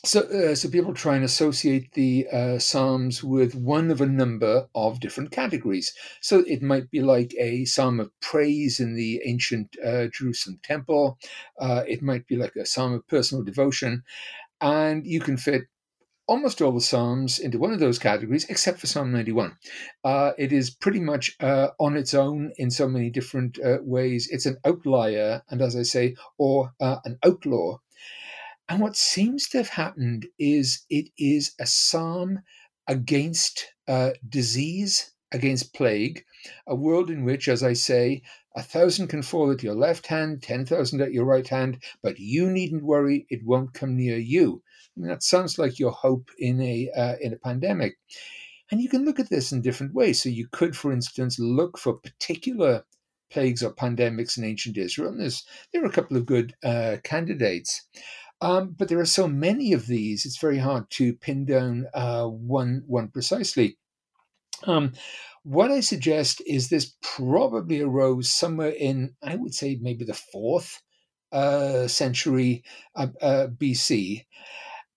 so, 0.06 0.22
uh, 0.22 0.56
so 0.56 0.70
people 0.70 0.94
try 0.94 1.16
and 1.16 1.26
associate 1.26 1.92
the 1.94 2.28
uh, 2.32 2.60
Psalms 2.60 3.24
with 3.24 3.56
one 3.56 3.92
of 3.92 4.02
a 4.02 4.06
number 4.06 4.68
of 4.76 5.00
different 5.00 5.32
categories. 5.32 5.94
So 6.22 6.44
it 6.48 6.62
might 6.62 6.90
be 6.92 7.02
like 7.02 7.34
a 7.40 7.66
psalm 7.66 8.00
of 8.00 8.12
praise 8.22 8.80
in 8.80 8.96
the 8.96 9.22
ancient 9.26 9.76
uh, 9.84 10.08
Jerusalem 10.14 10.60
temple. 10.64 11.18
Uh, 11.60 11.84
it 11.88 12.02
might 12.02 12.28
be 12.28 12.38
like 12.38 12.56
a 12.56 12.66
psalm 12.66 12.94
of 12.94 13.08
personal 13.08 13.44
devotion, 13.44 14.04
and 14.62 15.06
you 15.06 15.20
can 15.20 15.38
fit 15.38 15.64
almost 16.28 16.62
all 16.62 16.72
the 16.72 16.82
psalms 16.82 17.38
into 17.40 17.60
one 17.60 17.74
of 17.74 17.80
those 17.80 18.00
categories, 18.00 18.46
except 18.50 18.80
for 18.80 18.88
Psalm 18.88 19.12
91. 19.12 19.56
Uh, 20.04 20.32
it 20.38 20.52
is 20.52 20.72
pretty 20.72 21.00
much 21.00 21.36
uh, 21.40 21.68
on 21.80 21.96
its 21.96 22.14
own 22.14 22.52
in 22.58 22.72
so 22.72 22.88
many 22.88 23.10
different 23.10 23.60
ways. 23.82 24.28
It's 24.32 24.46
an 24.46 24.58
outlier, 24.66 25.44
and 25.50 25.62
as 25.62 25.76
I 25.76 25.84
say, 25.84 26.16
or 26.38 26.72
an 26.80 27.18
outlaw 27.24 27.80
and 28.68 28.82
what 28.82 28.96
seems 28.96 29.48
to 29.50 29.58
have 29.58 29.70
happened 29.70 30.28
is 30.40 30.86
it 30.90 31.10
is 31.18 31.54
a 31.60 31.66
psalm 31.66 32.40
against 32.88 33.68
uh, 33.88 34.12
disease, 34.28 35.14
against 35.32 35.74
plague, 35.74 36.24
a 36.68 36.76
world 36.76 37.10
in 37.10 37.26
which, 37.26 37.48
as 37.48 37.64
I 37.64 37.74
say, 37.74 38.22
a 38.56 38.64
thousand 38.64 39.08
can 39.08 39.22
fall 39.22 39.52
at 39.52 39.64
your 39.64 39.76
left 39.76 40.08
hand, 40.08 40.42
10,000 40.42 41.02
at 41.02 41.14
your 41.14 41.26
right 41.26 41.48
hand, 41.48 41.84
but 42.02 42.20
you 42.20 42.50
needn't 42.50 42.84
worry, 42.84 43.26
it 43.30 43.44
won't 43.44 43.74
come 43.74 43.98
near 43.98 44.18
you. 44.18 44.64
I 44.96 45.00
mean, 45.00 45.10
that 45.10 45.24
sounds 45.24 45.60
like 45.60 45.78
your 45.78 45.92
hope 45.92 46.30
in 46.40 46.62
a, 46.62 46.90
uh, 46.96 47.16
in 47.22 47.34
a 47.34 47.38
pandemic. 47.38 47.98
And 48.72 48.82
you 48.82 48.90
can 48.90 49.06
look 49.06 49.20
at 49.20 49.30
this 49.30 49.52
in 49.52 49.62
different 49.62 49.94
ways. 49.94 50.24
So 50.24 50.30
you 50.30 50.48
could, 50.52 50.76
for 50.76 50.92
instance, 50.92 51.38
look 51.38 51.78
for 51.78 51.94
particular 51.94 52.84
plagues 53.30 53.62
or 53.62 53.74
pandemics 53.74 54.38
in 54.38 54.44
ancient 54.44 54.78
Israel. 54.78 55.10
And 55.10 55.20
there 55.74 55.84
are 55.84 55.88
a 55.88 55.92
couple 55.92 56.18
of 56.18 56.26
good 56.26 56.56
uh, 56.64 56.98
candidates. 57.04 57.88
Um, 58.42 58.76
but 58.78 58.90
there 58.90 59.00
are 59.00 59.06
so 59.06 59.28
many 59.28 59.74
of 59.74 59.88
these; 59.88 60.26
it's 60.26 60.38
very 60.38 60.58
hard 60.58 60.90
to 60.92 61.14
pin 61.14 61.46
down 61.46 61.88
uh, 61.94 62.26
one 62.28 62.84
one 62.86 63.08
precisely. 63.10 63.78
Um, 64.64 64.94
what 65.44 65.72
I 65.72 65.80
suggest 65.80 66.42
is 66.46 66.70
this 66.70 66.96
probably 67.02 67.82
arose 67.82 68.30
somewhere 68.30 68.72
in, 68.72 69.16
I 69.24 69.36
would 69.36 69.54
say, 69.54 69.78
maybe 69.82 70.06
the 70.06 70.14
fourth 70.14 70.82
uh, 71.32 71.88
century 71.88 72.64
uh, 72.96 73.08
uh 73.22 73.48
BC, 73.48 74.26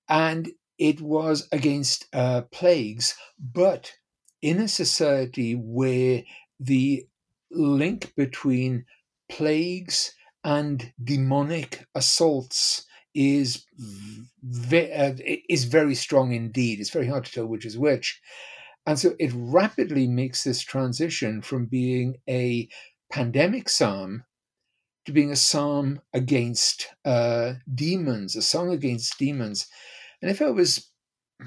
and 0.09 0.51
it 0.79 1.01
was 1.01 1.49
against 1.53 2.07
uh, 2.13 2.43
plagues, 2.53 3.17
but 3.39 3.93
in 4.41 4.59
a 4.61 4.69
society 4.69 5.55
where 5.55 6.23
the 6.61 7.07
link 7.51 8.13
between 8.17 8.85
plagues 9.29 10.15
and 10.45 10.93
demonic 11.03 11.85
assaults 11.95 12.87
is 13.19 13.67
ve- 14.43 14.93
uh, 14.93 15.15
is 15.49 15.65
very 15.65 15.97
strong 15.97 16.33
indeed. 16.33 16.79
It's 16.79 16.91
very 16.91 17.09
hard 17.09 17.25
to 17.25 17.33
tell 17.33 17.47
which 17.47 17.67
is 17.67 17.77
which, 17.77 18.21
and 18.87 18.99
so 18.99 19.15
it 19.19 19.33
rapidly 19.35 20.07
makes 20.07 20.45
this 20.45 20.63
transition 20.63 21.43
from 21.43 21.67
being 21.67 22.19
a 22.29 22.69
pandemic 23.11 23.69
psalm 23.69 24.25
to 25.05 25.13
being 25.13 25.33
a 25.33 25.37
psalm 25.37 26.01
against 26.15 26.89
uh, 27.05 27.55
demons, 27.75 28.37
a 28.37 28.43
song 28.43 28.71
against 28.71 29.19
demons. 29.19 29.67
And 30.23 30.31
if 30.31 30.41
I 30.43 30.51
was, 30.51 30.91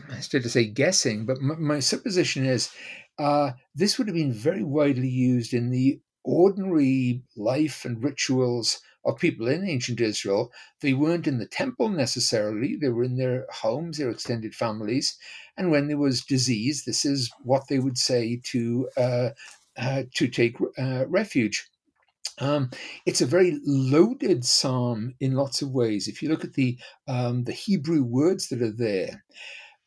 I 0.10 0.20
started 0.20 0.44
to 0.44 0.50
say 0.50 0.66
guessing, 0.66 1.25
but 1.25 1.40
my, 1.42 1.56
my 1.56 1.80
supposition 1.80 2.46
is 2.46 2.72
uh, 3.18 3.51
this 3.75 3.98
would 3.98 4.08
have 4.08 4.16
been 4.16 4.34
very 4.34 4.63
widely 4.63 5.10
used 5.10 5.54
in 5.54 5.70
the 5.70 6.01
ordinary 6.24 7.24
life 7.38 7.86
and 7.86 8.04
rituals 8.04 8.82
of 9.05 9.17
people 9.17 9.48
in 9.48 9.67
ancient 9.67 10.01
Israel. 10.01 10.51
They 10.81 10.93
weren't 10.93 11.27
in 11.27 11.39
the 11.39 11.48
temple 11.48 11.89
necessarily, 11.89 12.75
they 12.75 12.89
were 12.89 13.03
in 13.03 13.17
their 13.17 13.46
homes, 13.51 13.98
their 13.98 14.10
extended 14.10 14.55
families. 14.55 15.17
And 15.58 15.72
when 15.72 15.88
there 15.88 15.98
was 15.98 16.24
disease, 16.24 16.84
this 16.86 17.05
is 17.05 17.31
what 17.43 17.63
they 17.67 17.79
would 17.79 17.98
say 17.98 18.41
to, 18.51 18.89
uh, 18.98 19.29
uh, 19.77 20.03
to 20.15 20.27
take 20.27 20.58
uh, 20.77 21.05
refuge. 21.08 21.67
Um, 22.39 22.72
it's 23.05 23.22
a 23.22 23.27
very 23.27 23.60
loaded 23.65 24.46
psalm 24.46 25.13
in 25.20 25.34
lots 25.34 25.62
of 25.62 25.72
ways. 25.72 26.08
If 26.08 26.22
you 26.24 26.29
look 26.29 26.43
at 26.43 26.53
the 26.53 26.77
um, 27.08 27.43
the 27.43 27.51
Hebrew 27.51 28.03
words 28.03 28.50
that 28.50 28.63
are 28.63 28.72
there, 28.72 29.24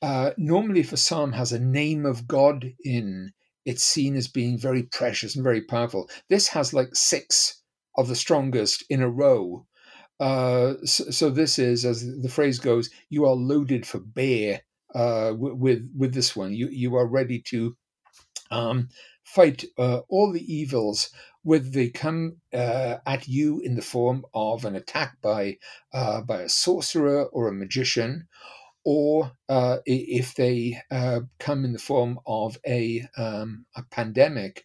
uh, 0.02 0.30
normally 0.36 0.80
if 0.80 0.92
a 0.92 0.96
psalm 0.96 1.32
has 1.32 1.52
a 1.52 1.58
name 1.58 2.06
of 2.06 2.28
God 2.28 2.72
in, 2.84 3.32
it's 3.64 3.82
seen 3.82 4.14
as 4.14 4.28
being 4.28 4.56
very 4.58 4.84
precious 4.84 5.34
and 5.34 5.42
very 5.42 5.62
powerful. 5.62 6.08
This 6.28 6.48
has 6.48 6.72
like 6.72 6.94
six 6.94 7.62
of 7.96 8.08
the 8.08 8.16
strongest 8.16 8.84
in 8.88 9.02
a 9.02 9.08
row. 9.08 9.66
Uh, 10.20 10.74
so, 10.84 11.10
so, 11.10 11.30
this 11.30 11.58
is, 11.58 11.84
as 11.84 12.06
the 12.20 12.28
phrase 12.28 12.58
goes, 12.58 12.88
you 13.10 13.24
are 13.24 13.34
loaded 13.34 13.86
for 13.86 13.98
bear 13.98 14.62
uh, 14.94 15.32
with 15.36 15.90
with 15.96 16.14
this 16.14 16.36
one. 16.36 16.54
You 16.54 16.68
you 16.68 16.94
are 16.94 17.06
ready 17.06 17.40
to 17.48 17.76
um, 18.50 18.88
fight 19.24 19.64
uh, 19.78 20.00
all 20.08 20.32
the 20.32 20.54
evils, 20.54 21.10
whether 21.42 21.68
they 21.68 21.88
come 21.88 22.36
uh, 22.52 22.98
at 23.06 23.26
you 23.26 23.60
in 23.60 23.74
the 23.74 23.82
form 23.82 24.24
of 24.34 24.64
an 24.64 24.76
attack 24.76 25.16
by 25.20 25.58
uh, 25.92 26.20
by 26.22 26.42
a 26.42 26.48
sorcerer 26.48 27.24
or 27.24 27.48
a 27.48 27.52
magician, 27.52 28.28
or 28.84 29.32
uh, 29.48 29.78
if 29.86 30.34
they 30.34 30.80
come 31.38 31.64
in 31.64 31.72
the 31.72 31.78
form 31.78 32.20
of 32.26 32.56
a 32.66 33.02
um, 33.16 33.66
a 33.74 33.82
pandemic. 33.90 34.64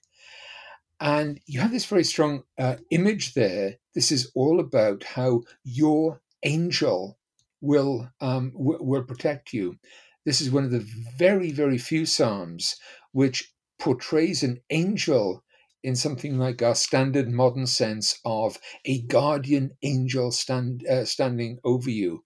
And 1.00 1.39
you 1.46 1.62
have 1.62 1.72
this 1.72 1.86
very 1.86 2.03
strong 2.03 2.44
uh, 2.58 2.77
image 2.91 3.34
there. 3.34 3.77
This 3.96 4.12
is 4.12 4.32
all 4.36 4.60
about 4.60 5.03
how 5.03 5.44
your 5.63 6.22
angel 6.44 7.18
will 7.62 8.10
um, 8.22 8.51
w- 8.51 8.84
will 8.84 9.03
protect 9.03 9.53
you. 9.53 9.77
This 10.25 10.41
is 10.41 10.51
one 10.51 10.63
of 10.65 10.72
the 10.72 10.86
very 11.18 11.51
very 11.51 11.77
few 11.77 12.06
psalms 12.06 12.75
which 13.12 13.53
portrays 13.79 14.44
an 14.44 14.60
angel 14.70 15.44
in 15.84 15.96
something 15.96 16.38
like 16.38 16.62
our 16.62 16.75
standard 16.75 17.29
modern 17.29 17.65
sense 17.65 18.20
of 18.25 18.58
a 18.86 19.01
guardian 19.03 19.72
angel 19.82 20.32
stand, 20.32 20.86
uh, 20.88 21.06
standing 21.06 21.58
over 21.63 21.89
you. 21.89 22.24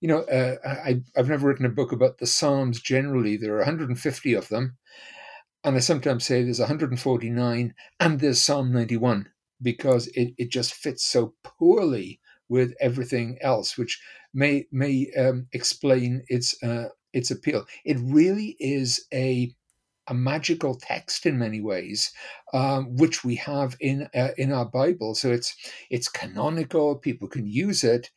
You 0.00 0.08
know, 0.08 0.20
uh, 0.20 0.56
I, 0.64 1.02
I've 1.16 1.28
never 1.28 1.48
written 1.48 1.66
a 1.66 1.70
book 1.70 1.90
about 1.90 2.18
the 2.18 2.26
Psalms 2.26 2.80
generally. 2.80 3.36
There 3.36 3.54
are 3.54 3.58
150 3.58 4.34
of 4.34 4.48
them. 4.48 4.76
And 5.66 5.74
I 5.74 5.80
sometimes 5.80 6.24
say 6.24 6.44
there's 6.44 6.60
149 6.60 7.74
and 7.98 8.20
there's 8.20 8.40
Psalm 8.40 8.72
91 8.72 9.28
because 9.60 10.06
it, 10.14 10.32
it 10.38 10.48
just 10.48 10.72
fits 10.72 11.04
so 11.04 11.34
poorly 11.42 12.20
with 12.48 12.72
everything 12.80 13.36
else, 13.40 13.76
which 13.76 14.00
may 14.32 14.66
may 14.70 15.10
um, 15.18 15.48
explain 15.52 16.22
its 16.28 16.54
uh, 16.62 16.90
its 17.12 17.32
appeal. 17.32 17.66
It 17.84 17.96
really 18.00 18.56
is 18.60 19.06
a 19.12 19.52
a 20.06 20.14
magical 20.14 20.76
text 20.76 21.26
in 21.26 21.36
many 21.36 21.60
ways, 21.60 22.12
um, 22.54 22.94
which 22.94 23.24
we 23.24 23.34
have 23.34 23.76
in 23.80 24.08
uh, 24.14 24.28
in 24.38 24.52
our 24.52 24.66
Bible. 24.66 25.16
So 25.16 25.32
it's 25.32 25.56
it's 25.90 26.08
canonical. 26.08 26.94
People 26.94 27.26
can 27.26 27.44
use 27.44 27.82
it, 27.82 28.10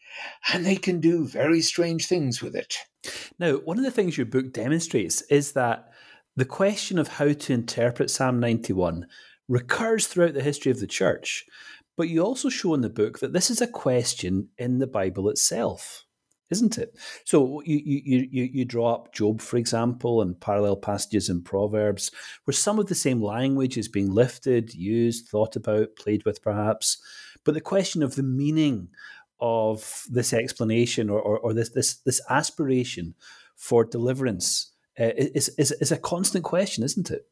and 0.53 0.63
they 0.63 0.75
can 0.75 0.99
do 0.99 1.27
very 1.27 1.61
strange 1.61 2.05
things 2.05 2.43
with 2.43 2.55
it. 2.55 2.75
Now, 3.39 3.53
one 3.53 3.79
of 3.79 3.83
the 3.83 3.89
things 3.89 4.17
your 4.17 4.27
book 4.27 4.53
demonstrates 4.53 5.23
is 5.31 5.53
that 5.53 5.89
the 6.39 6.45
question 6.45 6.97
of 6.97 7.09
how 7.09 7.33
to 7.33 7.53
interpret 7.53 8.09
Psalm 8.09 8.39
91 8.39 9.05
recurs 9.49 10.07
throughout 10.07 10.33
the 10.33 10.41
history 10.41 10.71
of 10.71 10.79
the 10.79 10.87
church, 10.87 11.45
but 11.97 12.07
you 12.07 12.21
also 12.21 12.47
show 12.47 12.73
in 12.73 12.79
the 12.79 12.89
book 12.89 13.19
that 13.19 13.33
this 13.33 13.49
is 13.49 13.59
a 13.59 13.67
question 13.67 14.47
in 14.57 14.79
the 14.79 14.87
Bible 14.87 15.29
itself, 15.29 16.05
isn't 16.49 16.77
it? 16.77 16.97
So 17.25 17.61
you, 17.65 17.81
you, 17.83 18.27
you, 18.31 18.49
you 18.53 18.65
draw 18.65 18.93
up 18.93 19.13
Job, 19.13 19.41
for 19.41 19.57
example, 19.57 20.21
and 20.21 20.39
parallel 20.39 20.77
passages 20.77 21.27
in 21.27 21.41
Proverbs, 21.41 22.09
where 22.45 22.53
some 22.53 22.79
of 22.79 22.87
the 22.87 22.95
same 22.95 23.21
language 23.21 23.77
is 23.77 23.89
being 23.89 24.09
lifted, 24.09 24.73
used, 24.73 25.27
thought 25.27 25.57
about, 25.57 25.97
played 25.97 26.23
with 26.23 26.41
perhaps, 26.41 27.01
but 27.43 27.53
the 27.53 27.59
question 27.59 28.01
of 28.01 28.15
the 28.15 28.23
meaning 28.23 28.87
of 29.41 30.03
this 30.09 30.31
explanation 30.31 31.09
or, 31.09 31.19
or, 31.19 31.37
or 31.39 31.53
this, 31.53 31.71
this, 31.71 31.95
this 31.97 32.21
aspiration 32.29 33.15
for 33.57 33.83
deliverance 33.83 34.71
uh, 34.99 35.11
is, 35.15 35.49
is, 35.57 35.71
is 35.73 35.91
a 35.91 35.97
constant 35.97 36.43
question, 36.43 36.83
isn't 36.83 37.09
it? 37.09 37.25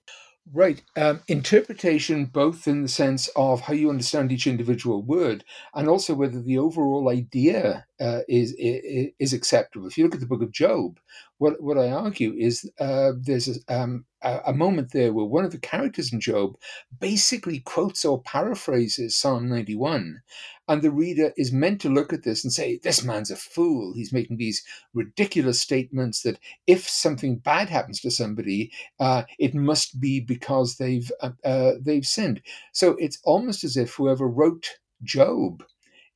Right. 0.54 0.82
Um, 0.96 1.22
interpretation, 1.28 2.26
both 2.26 2.68
in 2.68 2.82
the 2.82 2.88
sense 2.88 3.28
of 3.36 3.62
how 3.62 3.74
you 3.74 3.90
understand 3.90 4.32
each 4.32 4.48
individual 4.48 5.04
word, 5.04 5.44
and 5.74 5.90
also 5.90 6.14
whether 6.14 6.42
the 6.42 6.58
overall 6.58 7.10
idea 7.10 7.86
uh, 8.00 8.20
is, 8.30 8.54
is, 8.58 9.12
is 9.20 9.34
acceptable. 9.34 9.88
If 9.88 9.98
you 9.98 10.06
look 10.06 10.16
at 10.16 10.22
the 10.22 10.28
book 10.28 10.42
of 10.42 10.54
Job, 10.54 11.00
what 11.38 11.62
what 11.62 11.78
I 11.78 11.92
argue 11.92 12.34
is 12.34 12.70
uh, 12.80 13.12
there's 13.20 13.48
a, 13.48 13.74
um, 13.82 14.06
a, 14.24 14.54
moment 14.54 14.92
there 14.92 15.14
where 15.14 15.26
one 15.26 15.46
of 15.46 15.52
the 15.52 15.60
characters 15.60 16.12
in 16.12 16.20
Job 16.20 16.58
basically 17.00 17.60
quotes 17.60 18.04
or 18.04 18.22
paraphrases 18.24 19.16
Psalm 19.16 19.48
91, 19.48 20.22
and 20.68 20.82
the 20.82 20.90
reader 20.90 21.34
is 21.38 21.52
meant 21.52 21.80
to 21.82 21.90
look 21.90 22.12
at 22.12 22.24
this 22.24 22.44
and 22.44 22.52
say, 22.52 22.80
"This 22.82 23.04
man's 23.04 23.30
a 23.30 23.36
fool. 23.36 23.94
He's 23.94 24.12
making 24.12 24.38
these 24.38 24.64
ridiculous 24.94 25.62
statements 25.62 26.24
that 26.24 26.40
if 26.66 26.90
something 26.90 27.38
bad 27.38 27.70
happens 27.70 28.02
to 28.02 28.12
somebody, 28.12 28.72
uh, 29.00 29.24
it 29.38 29.54
must 29.54 30.00
be 30.00 30.20
because 30.20 30.78
they've 30.78 31.12
uh, 31.22 31.32
uh 31.44 31.74
they've 31.80 32.06
sinned." 32.06 32.42
So 32.74 32.96
it's 33.00 33.20
almost 33.24 33.64
as 33.64 33.78
if 33.78 33.94
whoever 33.94 34.28
wrote 34.28 34.80
Job 35.04 35.64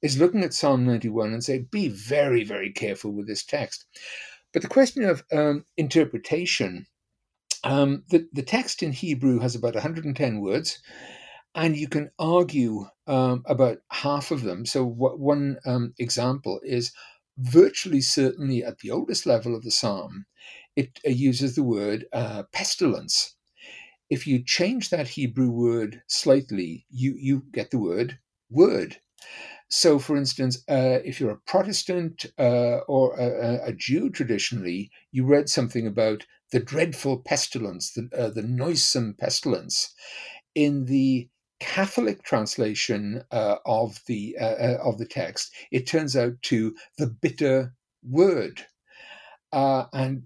is 0.01 0.17
looking 0.17 0.43
at 0.43 0.53
Psalm 0.53 0.83
91 0.83 1.31
and 1.31 1.43
say, 1.43 1.59
"Be 1.59 1.89
very, 1.89 2.43
very 2.43 2.71
careful 2.71 3.11
with 3.11 3.27
this 3.27 3.45
text." 3.45 3.85
But 4.53 4.61
the 4.63 4.67
question 4.67 5.03
of 5.03 5.23
um, 5.31 5.65
interpretation, 5.77 6.87
um, 7.63 8.03
the, 8.09 8.27
the 8.33 8.43
text 8.43 8.83
in 8.83 8.91
Hebrew 8.91 9.39
has 9.39 9.55
about 9.55 9.75
110 9.75 10.41
words, 10.41 10.79
and 11.55 11.75
you 11.75 11.87
can 11.87 12.11
argue 12.19 12.85
um, 13.07 13.43
about 13.45 13.79
half 13.91 14.31
of 14.31 14.43
them. 14.43 14.65
So, 14.65 14.85
what, 14.85 15.19
one 15.19 15.57
um, 15.65 15.93
example 15.99 16.59
is 16.63 16.93
virtually 17.37 18.01
certainly 18.01 18.63
at 18.63 18.79
the 18.79 18.91
oldest 18.91 19.25
level 19.25 19.55
of 19.55 19.63
the 19.63 19.71
psalm, 19.71 20.25
it 20.75 20.99
uh, 21.05 21.11
uses 21.11 21.55
the 21.55 21.63
word 21.63 22.05
uh, 22.13 22.43
pestilence. 22.53 23.35
If 24.09 24.27
you 24.27 24.43
change 24.43 24.89
that 24.89 25.07
Hebrew 25.07 25.51
word 25.51 26.01
slightly, 26.07 26.85
you, 26.89 27.15
you 27.17 27.43
get 27.51 27.71
the 27.71 27.79
word 27.79 28.19
word. 28.49 28.97
So, 29.73 29.99
for 29.99 30.17
instance, 30.17 30.57
uh, 30.67 30.99
if 31.05 31.21
you're 31.21 31.31
a 31.31 31.37
Protestant 31.37 32.25
uh, 32.37 32.79
or 32.89 33.17
a, 33.17 33.69
a, 33.69 33.71
Jew 33.71 34.09
traditionally, 34.09 34.91
you 35.13 35.25
read 35.25 35.47
something 35.47 35.87
about 35.87 36.25
the 36.51 36.59
dreadful 36.59 37.19
pestilence, 37.19 37.93
the, 37.93 38.09
uh, 38.13 38.29
the 38.31 38.41
noisome 38.41 39.13
pestilence. 39.17 39.95
In 40.55 40.87
the 40.87 41.29
Catholic 41.61 42.21
translation 42.23 43.23
uh, 43.31 43.59
of 43.65 44.01
the 44.07 44.35
uh, 44.37 44.43
uh, 44.43 44.77
of 44.83 44.97
the 44.97 45.05
text, 45.05 45.53
it 45.71 45.87
turns 45.87 46.17
out 46.17 46.41
to 46.41 46.75
the 46.97 47.07
bitter 47.07 47.73
word. 48.03 48.65
Uh, 49.51 49.85
and 49.93 50.23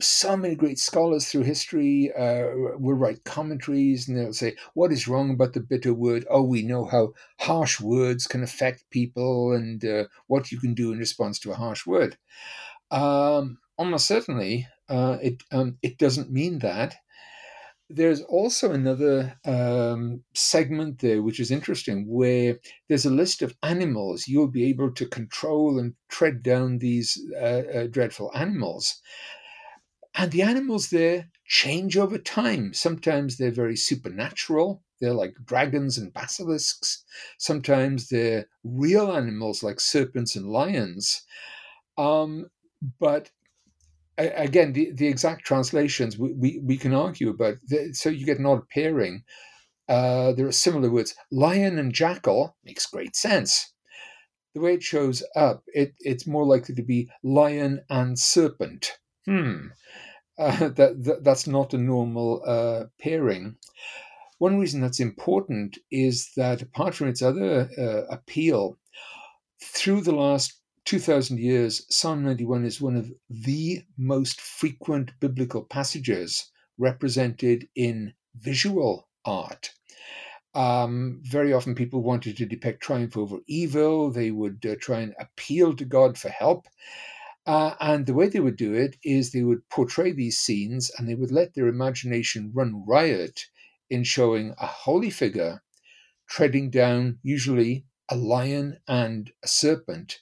so 0.00 0.36
many 0.36 0.54
great 0.56 0.78
scholars 0.78 1.28
through 1.28 1.42
history 1.42 2.12
uh, 2.12 2.48
will 2.78 2.94
write 2.96 3.24
commentaries 3.24 4.08
and 4.08 4.16
they'll 4.18 4.32
say, 4.32 4.56
What 4.74 4.92
is 4.92 5.06
wrong 5.06 5.30
about 5.30 5.52
the 5.52 5.60
bitter 5.60 5.94
word? 5.94 6.26
Oh, 6.28 6.42
we 6.42 6.62
know 6.62 6.84
how 6.84 7.14
harsh 7.38 7.80
words 7.80 8.26
can 8.26 8.42
affect 8.42 8.90
people 8.90 9.52
and 9.52 9.84
uh, 9.84 10.04
what 10.26 10.50
you 10.50 10.58
can 10.58 10.74
do 10.74 10.92
in 10.92 10.98
response 10.98 11.38
to 11.40 11.52
a 11.52 11.56
harsh 11.56 11.86
word. 11.86 12.16
Um, 12.90 13.58
almost 13.76 14.06
certainly, 14.06 14.66
uh, 14.88 15.18
it, 15.22 15.42
um, 15.52 15.78
it 15.82 15.98
doesn't 15.98 16.32
mean 16.32 16.60
that. 16.60 16.96
There's 17.90 18.20
also 18.22 18.72
another 18.72 19.38
um, 19.46 20.22
segment 20.34 20.98
there 20.98 21.22
which 21.22 21.40
is 21.40 21.50
interesting 21.50 22.06
where 22.06 22.58
there's 22.88 23.06
a 23.06 23.10
list 23.10 23.40
of 23.40 23.56
animals. 23.62 24.28
You'll 24.28 24.48
be 24.48 24.64
able 24.68 24.92
to 24.92 25.06
control 25.06 25.78
and 25.78 25.94
tread 26.08 26.42
down 26.42 26.78
these 26.78 27.18
uh, 27.34 27.62
uh, 27.74 27.86
dreadful 27.86 28.30
animals. 28.34 29.00
And 30.14 30.30
the 30.32 30.42
animals 30.42 30.90
there 30.90 31.30
change 31.46 31.96
over 31.96 32.18
time. 32.18 32.74
Sometimes 32.74 33.36
they're 33.36 33.50
very 33.50 33.76
supernatural, 33.76 34.82
they're 35.00 35.14
like 35.14 35.34
dragons 35.44 35.96
and 35.96 36.12
basilisks. 36.12 37.04
Sometimes 37.38 38.08
they're 38.08 38.46
real 38.64 39.12
animals 39.12 39.62
like 39.62 39.80
serpents 39.80 40.34
and 40.36 40.46
lions. 40.46 41.22
Um, 41.96 42.50
but 42.98 43.30
again, 44.18 44.72
the, 44.72 44.90
the 44.92 45.06
exact 45.06 45.44
translations 45.44 46.18
we, 46.18 46.32
we, 46.32 46.60
we 46.62 46.76
can 46.76 46.92
argue 46.92 47.30
about. 47.30 47.56
So 47.92 48.10
you 48.10 48.26
get 48.26 48.38
an 48.38 48.46
odd 48.46 48.68
pairing. 48.68 49.24
Uh, 49.88 50.32
there 50.32 50.46
are 50.46 50.52
similar 50.52 50.90
words. 50.90 51.14
Lion 51.30 51.78
and 51.78 51.92
jackal 51.92 52.56
makes 52.64 52.86
great 52.86 53.16
sense. 53.16 53.72
The 54.54 54.60
way 54.60 54.74
it 54.74 54.82
shows 54.82 55.22
up, 55.36 55.62
it, 55.68 55.94
it's 56.00 56.26
more 56.26 56.44
likely 56.44 56.74
to 56.74 56.82
be 56.82 57.08
lion 57.22 57.80
and 57.88 58.18
serpent. 58.18 58.98
Hmm. 59.26 59.68
Uh, 60.40 60.68
that, 60.68 61.02
that, 61.02 61.24
that's 61.24 61.48
not 61.48 61.74
a 61.74 61.78
normal 61.78 62.40
uh, 62.46 62.84
pairing. 63.00 63.56
One 64.38 64.60
reason 64.60 64.80
that's 64.80 65.00
important 65.00 65.78
is 65.90 66.30
that 66.36 66.62
apart 66.62 66.94
from 66.94 67.08
its 67.08 67.22
other 67.22 67.68
uh, 67.76 68.14
appeal, 68.14 68.78
through 69.60 70.02
the 70.02 70.14
last 70.14 70.60
2,000 70.88 71.38
years, 71.38 71.84
Psalm 71.90 72.22
91 72.22 72.64
is 72.64 72.80
one 72.80 72.96
of 72.96 73.12
the 73.28 73.82
most 73.98 74.40
frequent 74.40 75.10
biblical 75.20 75.62
passages 75.62 76.50
represented 76.78 77.68
in 77.74 78.14
visual 78.34 79.06
art. 79.22 79.74
Um, 80.54 81.20
very 81.24 81.52
often, 81.52 81.74
people 81.74 82.02
wanted 82.02 82.38
to 82.38 82.46
depict 82.46 82.82
triumph 82.82 83.18
over 83.18 83.36
evil. 83.46 84.10
They 84.10 84.30
would 84.30 84.64
uh, 84.64 84.76
try 84.80 85.00
and 85.00 85.14
appeal 85.20 85.76
to 85.76 85.84
God 85.84 86.16
for 86.16 86.30
help. 86.30 86.68
Uh, 87.44 87.74
and 87.82 88.06
the 88.06 88.14
way 88.14 88.28
they 88.28 88.40
would 88.40 88.56
do 88.56 88.72
it 88.72 88.96
is 89.04 89.30
they 89.30 89.42
would 89.42 89.68
portray 89.68 90.12
these 90.12 90.38
scenes 90.38 90.90
and 90.96 91.06
they 91.06 91.14
would 91.14 91.30
let 91.30 91.52
their 91.52 91.68
imagination 91.68 92.50
run 92.54 92.82
riot 92.88 93.44
in 93.90 94.04
showing 94.04 94.54
a 94.58 94.66
holy 94.66 95.10
figure 95.10 95.62
treading 96.30 96.70
down, 96.70 97.18
usually, 97.22 97.84
a 98.08 98.16
lion 98.16 98.78
and 98.88 99.30
a 99.42 99.48
serpent 99.48 100.20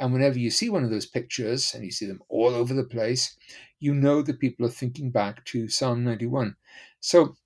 and 0.00 0.14
whenever 0.14 0.38
you 0.38 0.50
see 0.50 0.70
one 0.70 0.82
of 0.82 0.90
those 0.90 1.06
pictures, 1.06 1.74
and 1.74 1.84
you 1.84 1.90
see 1.90 2.06
them 2.06 2.22
all 2.30 2.54
over 2.54 2.72
the 2.72 2.84
place, 2.84 3.36
you 3.78 3.94
know 3.94 4.22
that 4.22 4.40
people 4.40 4.64
are 4.64 4.70
thinking 4.70 5.10
back 5.10 5.44
to 5.44 5.68
Psalm 5.68 6.02
91. 6.04 6.56
So 7.00 7.36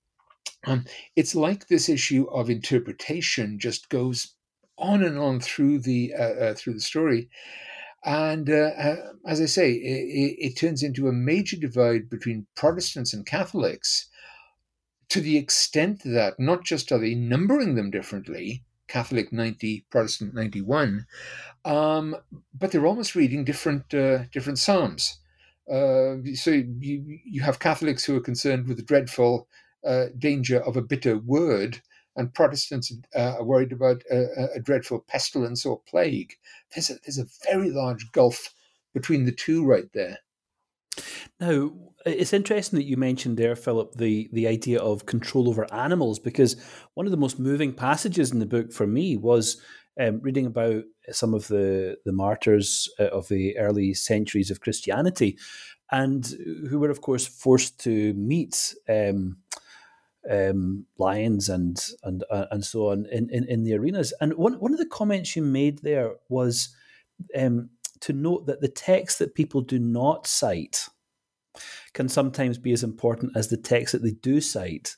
um, 0.65 0.85
it's 1.17 1.35
like 1.35 1.67
this 1.67 1.89
issue 1.89 2.27
of 2.31 2.49
interpretation 2.49 3.59
just 3.59 3.89
goes 3.89 4.35
on 4.79 5.03
and 5.03 5.19
on 5.19 5.41
through 5.41 5.81
the 5.81 6.15
uh, 6.19 6.23
uh, 6.23 6.55
through 6.55 6.75
the 6.75 6.81
story, 6.81 7.29
and 8.05 8.49
uh, 8.49 8.71
uh 8.77 9.13
as 9.27 9.41
I 9.41 9.47
say, 9.47 9.73
it, 9.73 10.37
it, 10.39 10.57
turns 10.57 10.83
into 10.83 11.09
a 11.09 11.13
major 11.13 11.57
divide 11.57 12.09
between 12.09 12.47
Protestants 12.57 13.13
and 13.13 13.27
Catholics, 13.27 14.09
to 15.09 15.21
the 15.21 15.37
extent 15.37 16.03
that 16.05 16.39
not 16.39 16.65
just 16.65 16.93
are 16.93 16.99
they 16.99 17.15
numbering 17.15 17.75
them 17.75 17.91
differently, 17.91 18.65
Catholic 18.89 19.33
90, 19.33 19.87
Protestant 19.91 20.35
91, 20.35 21.07
um, 21.65 22.17
but 22.53 22.71
they're 22.71 22.87
almost 22.87 23.15
reading 23.15 23.45
different 23.45 23.93
uh, 23.95 24.25
different 24.33 24.59
psalms. 24.59 25.19
Uh, 25.71 26.17
so 26.35 26.51
you 26.51 27.19
you 27.25 27.43
have 27.43 27.59
Catholics 27.59 28.05
who 28.05 28.17
are 28.17 28.21
concerned 28.21 28.67
with 28.67 28.77
the 28.77 28.83
dreadful 28.83 29.49
uh, 29.87 30.07
danger 30.19 30.61
of 30.61 30.77
a 30.77 30.83
bitter 30.83 31.19
word, 31.19 31.81
and 32.17 32.35
Protestants 32.35 32.93
uh, 33.15 33.37
are 33.39 33.45
worried 33.45 33.73
about 33.73 34.03
a, 34.11 34.55
a, 34.55 34.61
dreadful 34.61 35.01
pestilence 35.09 35.67
or 35.67 35.81
plague. 35.89 36.35
There's 36.75 36.91
a, 36.91 36.95
there's 37.05 37.19
a 37.19 37.27
very 37.45 37.71
large 37.71 38.13
gulf 38.13 38.55
between 38.93 39.25
the 39.25 39.33
two 39.33 39.65
right 39.65 39.91
there. 39.93 40.19
Now, 41.41 41.73
it's 42.07 42.33
interesting 42.33 42.79
that 42.79 42.87
you 42.87 42.97
mentioned 42.97 43.37
there, 43.37 43.57
Philip, 43.57 43.95
the, 43.95 44.29
the 44.33 44.47
idea 44.47 44.81
of 44.81 45.07
control 45.07 45.49
over 45.49 45.73
animals, 45.73 46.19
because 46.19 46.57
one 46.95 47.07
of 47.07 47.11
the 47.11 47.19
most 47.19 47.39
moving 47.39 47.73
passages 47.73 48.31
in 48.31 48.39
the 48.39 48.47
book 48.47 48.73
for 48.73 48.87
me 48.87 49.17
was 49.17 49.61
um, 49.99 50.21
reading 50.21 50.47
about 50.47 50.85
some 51.11 51.35
of 51.35 51.49
the, 51.49 51.97
the 52.05 52.13
martyrs 52.13 52.89
uh, 52.99 53.05
of 53.05 53.29
the 53.29 53.57
early 53.59 53.95
centuries 53.95 54.51
of 54.51 54.61
Christianity, 54.61 55.39
and 55.91 56.27
who 56.69 56.79
were, 56.79 56.91
of 56.91 57.01
course, 57.01 57.27
forced 57.27 57.79
to 57.81 58.13
meet 58.15 58.75
um, 58.89 59.37
um, 60.31 60.87
lions 60.99 61.49
and 61.49 61.85
and 62.03 62.25
uh, 62.31 62.47
and 62.51 62.65
so 62.65 62.91
on 62.91 63.07
in, 63.13 63.29
in, 63.31 63.45
in, 63.45 63.63
the 63.63 63.75
arenas. 63.75 64.13
And 64.21 64.35
one 64.35 64.55
one 64.55 64.73
of 64.73 64.79
the 64.79 64.87
comments 64.87 65.37
you 65.37 65.43
made 65.43 65.81
there 65.81 66.15
was 66.29 66.75
um, 67.39 67.71
to 68.05 68.13
note 68.13 68.47
that 68.47 68.61
the 68.61 68.69
text 68.69 69.19
that 69.19 69.35
people 69.35 69.63
do 69.63 69.79
not 69.79 70.27
cite 70.27 70.89
can 71.95 72.09
sometimes 72.09 72.59
be 72.59 72.73
as 72.73 72.83
important 72.83 73.33
as 73.35 73.49
the 73.49 73.57
text 73.57 73.93
that 73.93 74.03
they 74.03 74.11
do 74.11 74.41
cite 74.41 74.97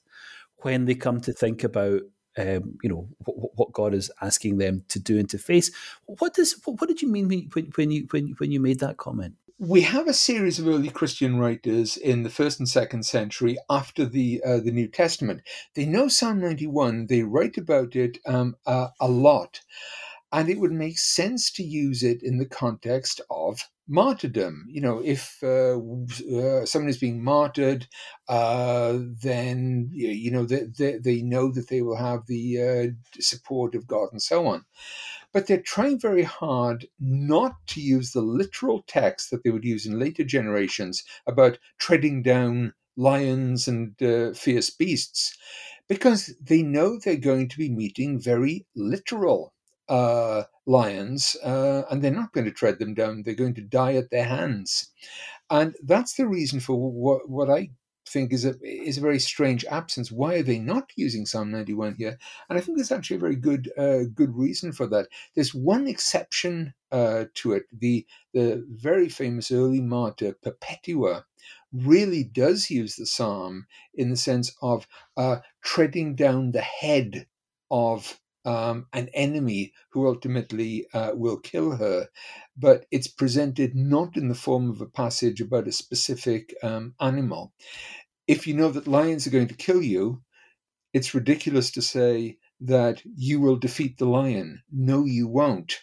when 0.62 0.86
they 0.86 0.94
come 0.94 1.20
to 1.20 1.32
think 1.32 1.62
about 1.62 2.00
um, 2.38 2.76
you 2.82 2.90
know 2.90 3.08
what, 3.24 3.50
what, 3.54 3.72
God 3.72 3.94
is 3.94 4.10
asking 4.20 4.58
them 4.58 4.84
to 4.88 4.98
do 4.98 5.18
and 5.18 5.28
to 5.30 5.38
face. 5.38 5.70
What 6.04 6.34
does 6.34 6.60
what 6.64 6.86
did 6.86 7.00
you 7.00 7.08
mean 7.08 7.28
when, 7.28 7.70
when 7.76 7.90
you 7.90 8.06
when 8.10 8.34
when 8.38 8.50
you 8.50 8.60
made 8.60 8.80
that 8.80 8.98
comment? 8.98 9.36
We 9.58 9.80
have 9.82 10.06
a 10.06 10.12
series 10.12 10.58
of 10.58 10.68
early 10.68 10.90
Christian 10.90 11.38
writers 11.38 11.96
in 11.96 12.24
the 12.24 12.28
first 12.28 12.58
and 12.58 12.68
second 12.68 13.06
century 13.06 13.56
after 13.70 14.04
the 14.04 14.42
uh, 14.44 14.58
the 14.58 14.70
New 14.72 14.88
Testament. 14.88 15.40
They 15.74 15.86
know 15.86 16.08
Psalm 16.08 16.40
ninety 16.40 16.66
one. 16.66 17.06
They 17.06 17.22
write 17.22 17.56
about 17.56 17.96
it 17.96 18.18
um, 18.26 18.56
uh, 18.66 18.88
a 19.00 19.08
lot, 19.08 19.60
and 20.36 20.50
it 20.50 20.58
would 20.58 20.72
make 20.72 20.98
sense 20.98 21.50
to 21.50 21.62
use 21.62 22.02
it 22.02 22.22
in 22.22 22.36
the 22.36 22.44
context 22.44 23.22
of 23.30 23.70
martyrdom. 23.88 24.66
You 24.68 24.82
know, 24.82 25.00
if 25.02 25.38
uh, 25.42 25.78
uh, 25.78 26.66
someone 26.66 26.90
is 26.90 26.98
being 26.98 27.24
martyred, 27.24 27.88
uh, 28.28 28.98
then 29.22 29.88
you 29.92 30.30
know 30.30 30.44
they, 30.44 30.64
they, 30.64 30.98
they, 30.98 31.22
know 31.22 31.50
that 31.52 31.68
they 31.68 31.80
will 31.80 31.96
have 31.96 32.26
the 32.26 32.60
uh, 32.60 33.18
support 33.18 33.74
of 33.74 33.86
God 33.86 34.10
and 34.12 34.20
so 34.20 34.46
on. 34.46 34.66
but 35.32 35.46
they're 35.46 35.72
trying 35.74 35.98
very 35.98 36.24
hard 36.24 36.86
not 37.00 37.54
to 37.68 37.80
use 37.80 38.12
the 38.12 38.20
literal 38.20 38.84
text 38.86 39.30
that 39.30 39.42
they 39.42 39.50
would 39.50 39.64
use 39.64 39.86
in 39.86 39.98
later 39.98 40.22
generations 40.22 41.02
about 41.26 41.58
treading 41.78 42.22
down 42.22 42.74
lions 42.94 43.66
and 43.66 44.02
uh, 44.02 44.34
fierce 44.34 44.68
beasts, 44.68 45.34
because 45.88 46.34
they 46.42 46.62
know 46.62 46.98
they're 46.98 47.16
going 47.16 47.48
to 47.48 47.56
be 47.56 47.70
meeting 47.70 48.20
very 48.20 48.66
literal 48.74 49.54
uh, 49.88 50.44
lions, 50.66 51.36
uh, 51.44 51.82
and 51.90 52.02
they're 52.02 52.10
not 52.10 52.32
going 52.32 52.46
to 52.46 52.52
tread 52.52 52.78
them 52.78 52.94
down. 52.94 53.22
They're 53.22 53.34
going 53.34 53.54
to 53.54 53.62
die 53.62 53.94
at 53.94 54.10
their 54.10 54.24
hands, 54.24 54.90
and 55.50 55.74
that's 55.82 56.14
the 56.14 56.26
reason 56.26 56.60
for 56.60 56.74
what 56.76 57.28
what 57.28 57.50
I 57.50 57.70
think 58.08 58.32
is 58.32 58.44
a 58.44 58.54
is 58.62 58.98
a 58.98 59.02
very 59.02 59.18
strange 59.18 59.64
absence. 59.66 60.10
Why 60.12 60.34
are 60.36 60.42
they 60.42 60.58
not 60.58 60.90
using 60.96 61.26
Psalm 61.26 61.50
91 61.50 61.96
here? 61.98 62.18
And 62.48 62.58
I 62.58 62.60
think 62.60 62.78
there's 62.78 62.92
actually 62.92 63.16
a 63.16 63.20
very 63.20 63.36
good 63.36 63.70
uh, 63.76 64.04
good 64.14 64.34
reason 64.36 64.72
for 64.72 64.86
that. 64.88 65.08
There's 65.34 65.54
one 65.54 65.86
exception 65.86 66.74
uh, 66.92 67.24
to 67.34 67.52
it. 67.52 67.64
The 67.76 68.06
the 68.32 68.64
very 68.70 69.08
famous 69.08 69.50
early 69.50 69.80
martyr 69.80 70.34
Perpetua 70.42 71.24
really 71.72 72.24
does 72.24 72.70
use 72.70 72.96
the 72.96 73.06
psalm 73.06 73.66
in 73.94 74.10
the 74.10 74.16
sense 74.16 74.54
of 74.62 74.86
uh, 75.16 75.38
treading 75.62 76.14
down 76.14 76.52
the 76.52 76.62
head 76.62 77.26
of 77.70 78.20
um, 78.46 78.86
an 78.92 79.10
enemy 79.12 79.72
who 79.90 80.06
ultimately 80.06 80.86
uh, 80.94 81.10
will 81.14 81.38
kill 81.38 81.76
her. 81.76 82.08
But 82.56 82.86
it's 82.90 83.08
presented 83.08 83.74
not 83.74 84.16
in 84.16 84.28
the 84.28 84.34
form 84.34 84.70
of 84.70 84.80
a 84.80 84.86
passage 84.86 85.40
about 85.40 85.68
a 85.68 85.72
specific 85.72 86.54
um, 86.62 86.94
animal. 87.00 87.52
If 88.26 88.46
you 88.46 88.54
know 88.54 88.70
that 88.70 88.86
lions 88.86 89.26
are 89.26 89.30
going 89.30 89.48
to 89.48 89.54
kill 89.54 89.82
you, 89.82 90.22
it's 90.94 91.14
ridiculous 91.14 91.70
to 91.72 91.82
say 91.82 92.38
that 92.60 93.02
you 93.04 93.40
will 93.40 93.56
defeat 93.56 93.98
the 93.98 94.06
lion. 94.06 94.62
No, 94.72 95.04
you 95.04 95.28
won't. 95.28 95.80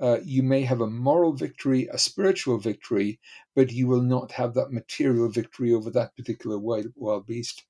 Uh, 0.00 0.18
you 0.24 0.42
may 0.42 0.62
have 0.62 0.80
a 0.80 0.90
moral 0.90 1.32
victory, 1.32 1.88
a 1.92 1.98
spiritual 1.98 2.58
victory, 2.58 3.20
but 3.54 3.72
you 3.72 3.86
will 3.86 4.02
not 4.02 4.32
have 4.32 4.54
that 4.54 4.72
material 4.72 5.30
victory 5.30 5.72
over 5.72 5.90
that 5.90 6.16
particular 6.16 6.58
wild, 6.58 6.88
wild 6.96 7.26
beast. 7.26 7.64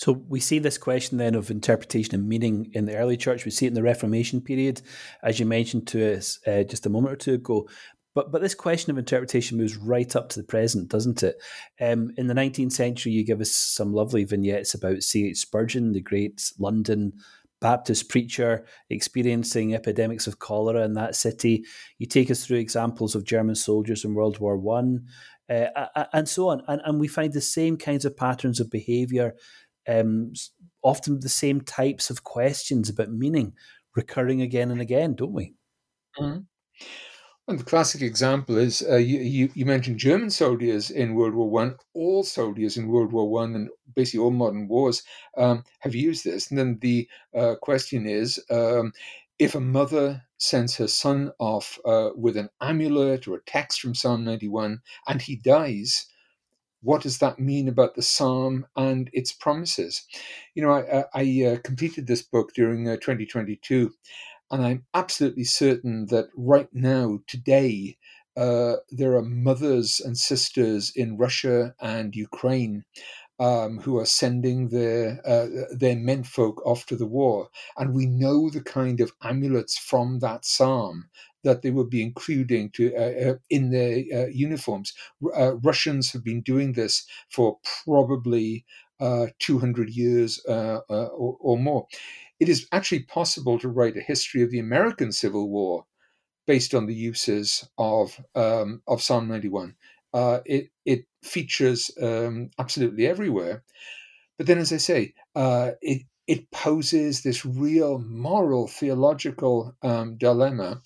So 0.00 0.12
we 0.12 0.40
see 0.40 0.58
this 0.58 0.78
question 0.78 1.18
then 1.18 1.34
of 1.34 1.50
interpretation 1.50 2.14
and 2.14 2.26
meaning 2.26 2.70
in 2.72 2.86
the 2.86 2.96
early 2.96 3.18
church. 3.18 3.44
We 3.44 3.50
see 3.50 3.66
it 3.66 3.68
in 3.68 3.74
the 3.74 3.82
Reformation 3.82 4.40
period, 4.40 4.80
as 5.22 5.38
you 5.38 5.44
mentioned 5.44 5.86
to 5.88 6.16
us 6.16 6.38
uh, 6.46 6.62
just 6.62 6.86
a 6.86 6.88
moment 6.88 7.12
or 7.12 7.16
two 7.16 7.34
ago. 7.34 7.68
But 8.14 8.32
but 8.32 8.40
this 8.40 8.54
question 8.54 8.90
of 8.90 8.96
interpretation 8.96 9.58
moves 9.58 9.76
right 9.76 10.16
up 10.16 10.30
to 10.30 10.40
the 10.40 10.46
present, 10.46 10.88
doesn't 10.88 11.22
it? 11.22 11.36
Um, 11.82 12.12
in 12.16 12.28
the 12.28 12.34
19th 12.34 12.72
century, 12.72 13.12
you 13.12 13.26
give 13.26 13.42
us 13.42 13.50
some 13.50 13.92
lovely 13.92 14.24
vignettes 14.24 14.72
about 14.72 15.02
C.H. 15.02 15.36
Spurgeon, 15.36 15.92
the 15.92 16.00
great 16.00 16.50
London 16.58 17.12
Baptist 17.60 18.08
preacher 18.08 18.64
experiencing 18.88 19.74
epidemics 19.74 20.26
of 20.26 20.38
cholera 20.38 20.82
in 20.82 20.94
that 20.94 21.14
city. 21.14 21.66
You 21.98 22.06
take 22.06 22.30
us 22.30 22.46
through 22.46 22.56
examples 22.56 23.14
of 23.14 23.26
German 23.26 23.54
soldiers 23.54 24.02
in 24.06 24.14
World 24.14 24.38
War 24.38 24.56
One, 24.56 25.08
uh, 25.50 26.06
and 26.14 26.26
so 26.26 26.48
on. 26.48 26.62
And, 26.68 26.80
and 26.86 26.98
we 26.98 27.06
find 27.06 27.34
the 27.34 27.42
same 27.42 27.76
kinds 27.76 28.06
of 28.06 28.16
patterns 28.16 28.60
of 28.60 28.70
behavior 28.70 29.34
um, 29.90 30.32
often 30.82 31.20
the 31.20 31.28
same 31.28 31.60
types 31.60 32.10
of 32.10 32.24
questions 32.24 32.88
about 32.88 33.10
meaning 33.10 33.52
recurring 33.96 34.40
again 34.42 34.70
and 34.70 34.80
again, 34.80 35.14
don't 35.14 35.32
we? 35.32 35.54
Mm-hmm. 36.18 36.40
And 37.48 37.58
the 37.58 37.64
classic 37.64 38.00
example 38.00 38.58
is 38.58 38.80
uh, 38.88 38.96
you, 38.96 39.18
you, 39.18 39.50
you, 39.54 39.66
mentioned 39.66 39.98
German 39.98 40.30
soldiers 40.30 40.88
in 40.88 41.16
World 41.16 41.34
War 41.34 41.50
One. 41.50 41.74
All 41.94 42.22
soldiers 42.22 42.76
in 42.76 42.86
World 42.86 43.12
War 43.12 43.28
One 43.28 43.56
and 43.56 43.68
basically 43.96 44.20
all 44.20 44.30
modern 44.30 44.68
wars 44.68 45.02
um, 45.36 45.64
have 45.80 45.94
used 45.94 46.24
this. 46.24 46.48
And 46.48 46.58
then 46.58 46.78
the 46.80 47.08
uh, 47.36 47.56
question 47.60 48.06
is, 48.06 48.40
um, 48.50 48.92
if 49.40 49.56
a 49.56 49.60
mother 49.60 50.22
sends 50.38 50.76
her 50.76 50.86
son 50.86 51.32
off 51.40 51.76
uh, 51.84 52.10
with 52.14 52.36
an 52.36 52.50
amulet 52.60 53.26
or 53.26 53.38
a 53.38 53.44
text 53.46 53.80
from 53.80 53.96
Psalm 53.96 54.22
91 54.22 54.80
and 55.08 55.20
he 55.20 55.34
dies, 55.34 56.06
what 56.82 57.02
does 57.02 57.18
that 57.18 57.38
mean 57.38 57.68
about 57.68 57.94
the 57.94 58.02
psalm 58.02 58.66
and 58.76 59.10
its 59.12 59.32
promises? 59.32 60.06
You 60.54 60.62
know, 60.62 60.72
I, 60.72 61.04
I 61.14 61.44
uh, 61.44 61.56
completed 61.62 62.06
this 62.06 62.22
book 62.22 62.52
during 62.54 62.88
uh, 62.88 62.96
2022, 62.96 63.92
and 64.50 64.64
I'm 64.64 64.84
absolutely 64.94 65.44
certain 65.44 66.06
that 66.06 66.28
right 66.34 66.68
now, 66.72 67.20
today, 67.26 67.98
uh, 68.36 68.76
there 68.90 69.14
are 69.16 69.22
mothers 69.22 70.00
and 70.00 70.16
sisters 70.16 70.92
in 70.94 71.18
Russia 71.18 71.74
and 71.80 72.14
Ukraine 72.14 72.84
um, 73.40 73.78
who 73.80 73.98
are 73.98 74.06
sending 74.06 74.68
their 74.68 75.20
uh, 75.26 75.46
their 75.72 75.96
menfolk 75.96 76.64
off 76.66 76.84
to 76.86 76.96
the 76.96 77.06
war, 77.06 77.48
and 77.76 77.94
we 77.94 78.06
know 78.06 78.50
the 78.50 78.62
kind 78.62 79.00
of 79.00 79.12
amulets 79.22 79.78
from 79.78 80.18
that 80.18 80.44
psalm 80.44 81.08
that 81.44 81.62
they 81.62 81.70
would 81.70 81.90
be 81.90 82.02
including 82.02 82.70
to 82.70 82.94
uh, 82.94 83.30
uh 83.30 83.34
in 83.48 83.70
their 83.70 84.04
uh, 84.14 84.26
uniforms. 84.26 84.92
Uh, 85.36 85.56
Russians 85.56 86.12
have 86.12 86.24
been 86.24 86.42
doing 86.42 86.72
this 86.72 87.06
for 87.28 87.58
probably 87.84 88.64
200 89.38 89.88
years 89.88 90.40
or, 90.46 90.84
or 91.40 91.58
more. 91.58 91.86
It 92.38 92.50
is 92.50 92.66
actually 92.70 93.04
possible 93.04 93.58
to 93.58 93.68
write 93.68 93.96
a 93.96 94.02
history 94.02 94.42
of 94.42 94.50
the 94.50 94.58
American 94.58 95.10
Civil 95.12 95.48
War 95.48 95.86
based 96.46 96.74
on 96.74 96.86
the 96.86 96.94
uses 96.94 97.68
of 97.78 98.20
um, 98.34 98.82
of 98.88 99.02
Psalm 99.02 99.28
91. 99.28 99.76
Uh, 100.12 100.40
it 100.44 100.70
it 100.84 101.04
features 101.22 101.90
um, 102.02 102.50
absolutely 102.58 103.06
everywhere, 103.06 103.62
but 104.36 104.46
then, 104.46 104.58
as 104.58 104.72
I 104.72 104.78
say, 104.78 105.14
uh, 105.36 105.72
it 105.80 106.02
it 106.26 106.50
poses 106.50 107.22
this 107.22 107.44
real 107.44 107.98
moral 107.98 108.66
theological 108.66 109.76
um, 109.82 110.16
dilemma 110.16 110.80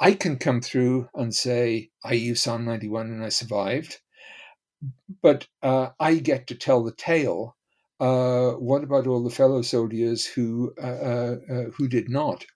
I 0.00 0.14
can 0.14 0.38
come 0.38 0.62
through 0.62 1.08
and 1.14 1.34
say, 1.34 1.90
I 2.02 2.14
used 2.14 2.42
Psalm 2.42 2.64
91 2.64 3.08
and 3.08 3.22
I 3.22 3.28
survived, 3.28 4.00
but 5.22 5.46
uh, 5.62 5.90
I 6.00 6.14
get 6.14 6.46
to 6.46 6.54
tell 6.54 6.82
the 6.82 6.94
tale. 6.94 7.56
Uh, 8.00 8.52
what 8.52 8.82
about 8.82 9.06
all 9.06 9.22
the 9.22 9.28
fellow 9.28 9.60
soldiers 9.60 10.24
who 10.24 10.72
uh, 10.82 10.86
uh, 10.86 11.36
uh, 11.50 11.64
who 11.76 11.86
did 11.86 12.08
not? 12.08 12.46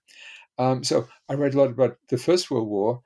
Um, 0.56 0.82
so 0.82 1.06
I 1.28 1.34
read 1.34 1.52
a 1.52 1.58
lot 1.58 1.70
about 1.70 1.98
the 2.08 2.16
First 2.16 2.50
World 2.50 2.68
War. 2.68 3.02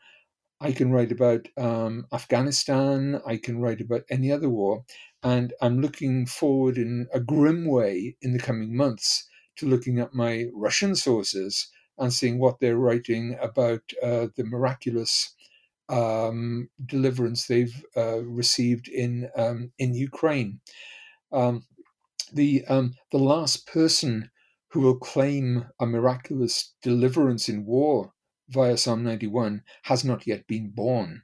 I 0.60 0.70
can 0.70 0.92
write 0.92 1.10
about 1.10 1.48
um, 1.56 2.06
Afghanistan. 2.12 3.20
I 3.26 3.38
can 3.38 3.60
write 3.60 3.80
about 3.80 4.02
any 4.08 4.30
other 4.30 4.48
war, 4.48 4.84
and 5.24 5.52
I'm 5.60 5.80
looking 5.80 6.26
forward 6.26 6.78
in 6.78 7.08
a 7.12 7.18
grim 7.18 7.66
way 7.66 8.16
in 8.22 8.32
the 8.34 8.38
coming 8.38 8.76
months 8.76 9.28
to 9.56 9.66
looking 9.66 9.98
at 9.98 10.14
my 10.14 10.46
Russian 10.54 10.94
sources 10.94 11.68
and 11.98 12.12
seeing 12.12 12.38
what 12.38 12.60
they're 12.60 12.76
writing 12.76 13.36
about 13.40 13.82
uh, 14.02 14.28
the 14.36 14.44
miraculous 14.44 15.34
um, 15.88 16.68
deliverance 16.84 17.46
they've 17.46 17.84
uh, 17.96 18.20
received 18.22 18.88
in 18.88 19.30
um, 19.36 19.72
in 19.78 19.94
Ukraine. 19.94 20.60
Um, 21.32 21.66
the 22.32 22.64
um, 22.68 22.94
the 23.10 23.18
last 23.18 23.66
person 23.66 24.30
who 24.70 24.80
will 24.80 24.98
claim 24.98 25.66
a 25.80 25.86
miraculous 25.86 26.74
deliverance 26.82 27.48
in 27.48 27.64
war 27.64 28.12
via 28.48 28.76
Psalm 28.76 29.02
91 29.02 29.62
has 29.84 30.04
not 30.04 30.26
yet 30.26 30.46
been 30.46 30.70
born. 30.70 31.22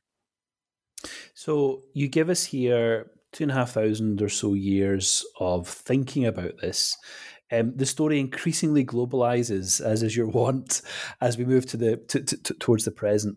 So 1.35 1.83
you 1.93 2.09
give 2.09 2.31
us 2.31 2.45
here 2.45 3.11
two 3.33 3.45
and 3.45 3.51
a 3.51 3.55
half 3.55 3.73
thousand 3.73 4.23
or 4.23 4.29
so 4.29 4.55
years 4.55 5.27
of 5.39 5.69
thinking 5.69 6.25
about 6.25 6.59
this. 6.59 6.97
Um, 7.61 7.73
the 7.77 7.87
story 7.87 8.21
increasingly 8.21 8.85
globalizes, 8.85 9.81
as 9.81 10.03
is 10.03 10.17
your 10.17 10.29
wont, 10.38 10.83
as 11.21 11.38
we 11.38 11.45
move 11.45 11.67
to 11.67 11.77
the 11.77 11.97
to, 12.09 12.23
to, 12.23 12.55
towards 12.55 12.85
the 12.85 12.90
present. 12.90 13.37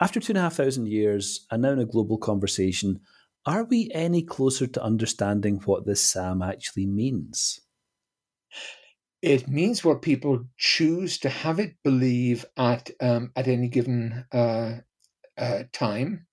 After 0.00 0.20
two 0.20 0.32
and 0.32 0.38
a 0.38 0.42
half 0.42 0.54
thousand 0.54 0.88
years, 0.88 1.46
and 1.50 1.62
now 1.62 1.70
in 1.70 1.78
a 1.78 1.84
global 1.84 2.18
conversation, 2.18 3.00
are 3.46 3.64
we 3.64 3.90
any 3.92 4.22
closer 4.22 4.66
to 4.66 4.82
understanding 4.82 5.60
what 5.64 5.86
this 5.86 6.04
psalm 6.04 6.42
actually 6.42 6.86
means? 6.86 7.60
It 9.22 9.48
means 9.48 9.84
what 9.84 10.02
people 10.02 10.44
choose 10.56 11.18
to 11.18 11.28
have 11.28 11.58
it 11.58 11.76
believe 11.82 12.44
at 12.56 12.90
um, 13.00 13.32
at 13.36 13.48
any 13.48 13.68
given 13.68 14.24
uh, 14.32 14.78
uh, 15.38 15.62
time. 15.72 16.26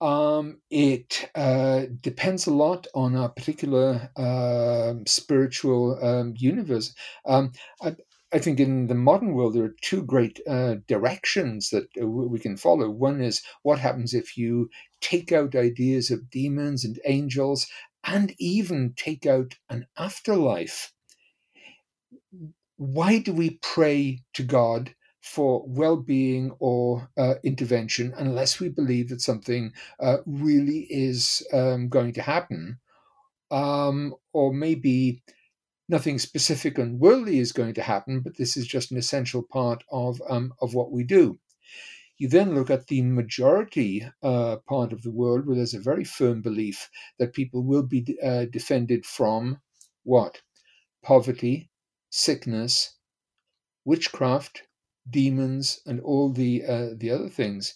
Um, 0.00 0.60
it 0.70 1.28
uh, 1.34 1.86
depends 2.00 2.46
a 2.46 2.54
lot 2.54 2.86
on 2.94 3.16
a 3.16 3.28
particular 3.28 4.10
uh, 4.16 4.94
spiritual 5.06 5.98
um, 6.04 6.34
universe. 6.36 6.94
Um, 7.26 7.52
I, 7.82 7.96
I, 8.32 8.38
think 8.38 8.60
in 8.60 8.86
the 8.86 8.94
modern 8.94 9.34
world, 9.34 9.54
there 9.54 9.64
are 9.64 9.74
two 9.82 10.04
great 10.04 10.38
uh, 10.48 10.76
directions 10.86 11.70
that 11.70 11.88
uh, 12.00 12.06
we 12.06 12.38
can 12.38 12.56
follow. 12.56 12.88
One 12.88 13.20
is 13.20 13.42
what 13.62 13.80
happens 13.80 14.14
if 14.14 14.36
you 14.36 14.70
take 15.00 15.32
out 15.32 15.56
ideas 15.56 16.12
of 16.12 16.30
demons 16.30 16.84
and 16.84 17.00
angels 17.04 17.66
and 18.04 18.32
even 18.38 18.94
take 18.96 19.26
out 19.26 19.56
an 19.68 19.86
afterlife. 19.96 20.92
Why 22.76 23.18
do 23.18 23.32
we 23.32 23.58
pray 23.62 24.22
to 24.34 24.44
God 24.44 24.94
for 25.28 25.62
well-being 25.66 26.50
or 26.58 27.08
uh, 27.18 27.34
intervention 27.44 28.14
unless 28.16 28.60
we 28.60 28.68
believe 28.68 29.10
that 29.10 29.20
something 29.20 29.72
uh, 30.00 30.18
really 30.26 30.86
is 30.90 31.46
um, 31.52 31.88
going 31.88 32.12
to 32.14 32.22
happen 32.22 32.78
um, 33.50 34.14
or 34.32 34.52
maybe 34.52 35.22
nothing 35.88 36.18
specific 36.18 36.78
and 36.78 37.00
worldly 37.00 37.38
is 37.38 37.52
going 37.52 37.74
to 37.74 37.82
happen, 37.82 38.20
but 38.20 38.36
this 38.36 38.56
is 38.56 38.66
just 38.66 38.90
an 38.90 38.98
essential 38.98 39.42
part 39.42 39.84
of, 39.90 40.20
um, 40.28 40.52
of 40.60 40.74
what 40.74 40.92
we 40.92 41.04
do. 41.04 41.38
You 42.18 42.28
then 42.28 42.54
look 42.54 42.70
at 42.70 42.88
the 42.88 43.02
majority 43.02 44.04
uh, 44.22 44.56
part 44.68 44.92
of 44.92 45.02
the 45.02 45.10
world 45.10 45.46
where 45.46 45.56
there's 45.56 45.74
a 45.74 45.80
very 45.80 46.04
firm 46.04 46.42
belief 46.42 46.90
that 47.18 47.32
people 47.32 47.62
will 47.62 47.84
be 47.84 48.18
uh, 48.22 48.46
defended 48.46 49.06
from 49.06 49.60
what? 50.02 50.42
Poverty, 51.02 51.70
sickness, 52.10 52.96
witchcraft, 53.84 54.62
demons, 55.10 55.80
and 55.86 56.00
all 56.00 56.32
the 56.32 56.64
uh, 56.64 56.88
the 56.96 57.10
other 57.10 57.28
things. 57.28 57.74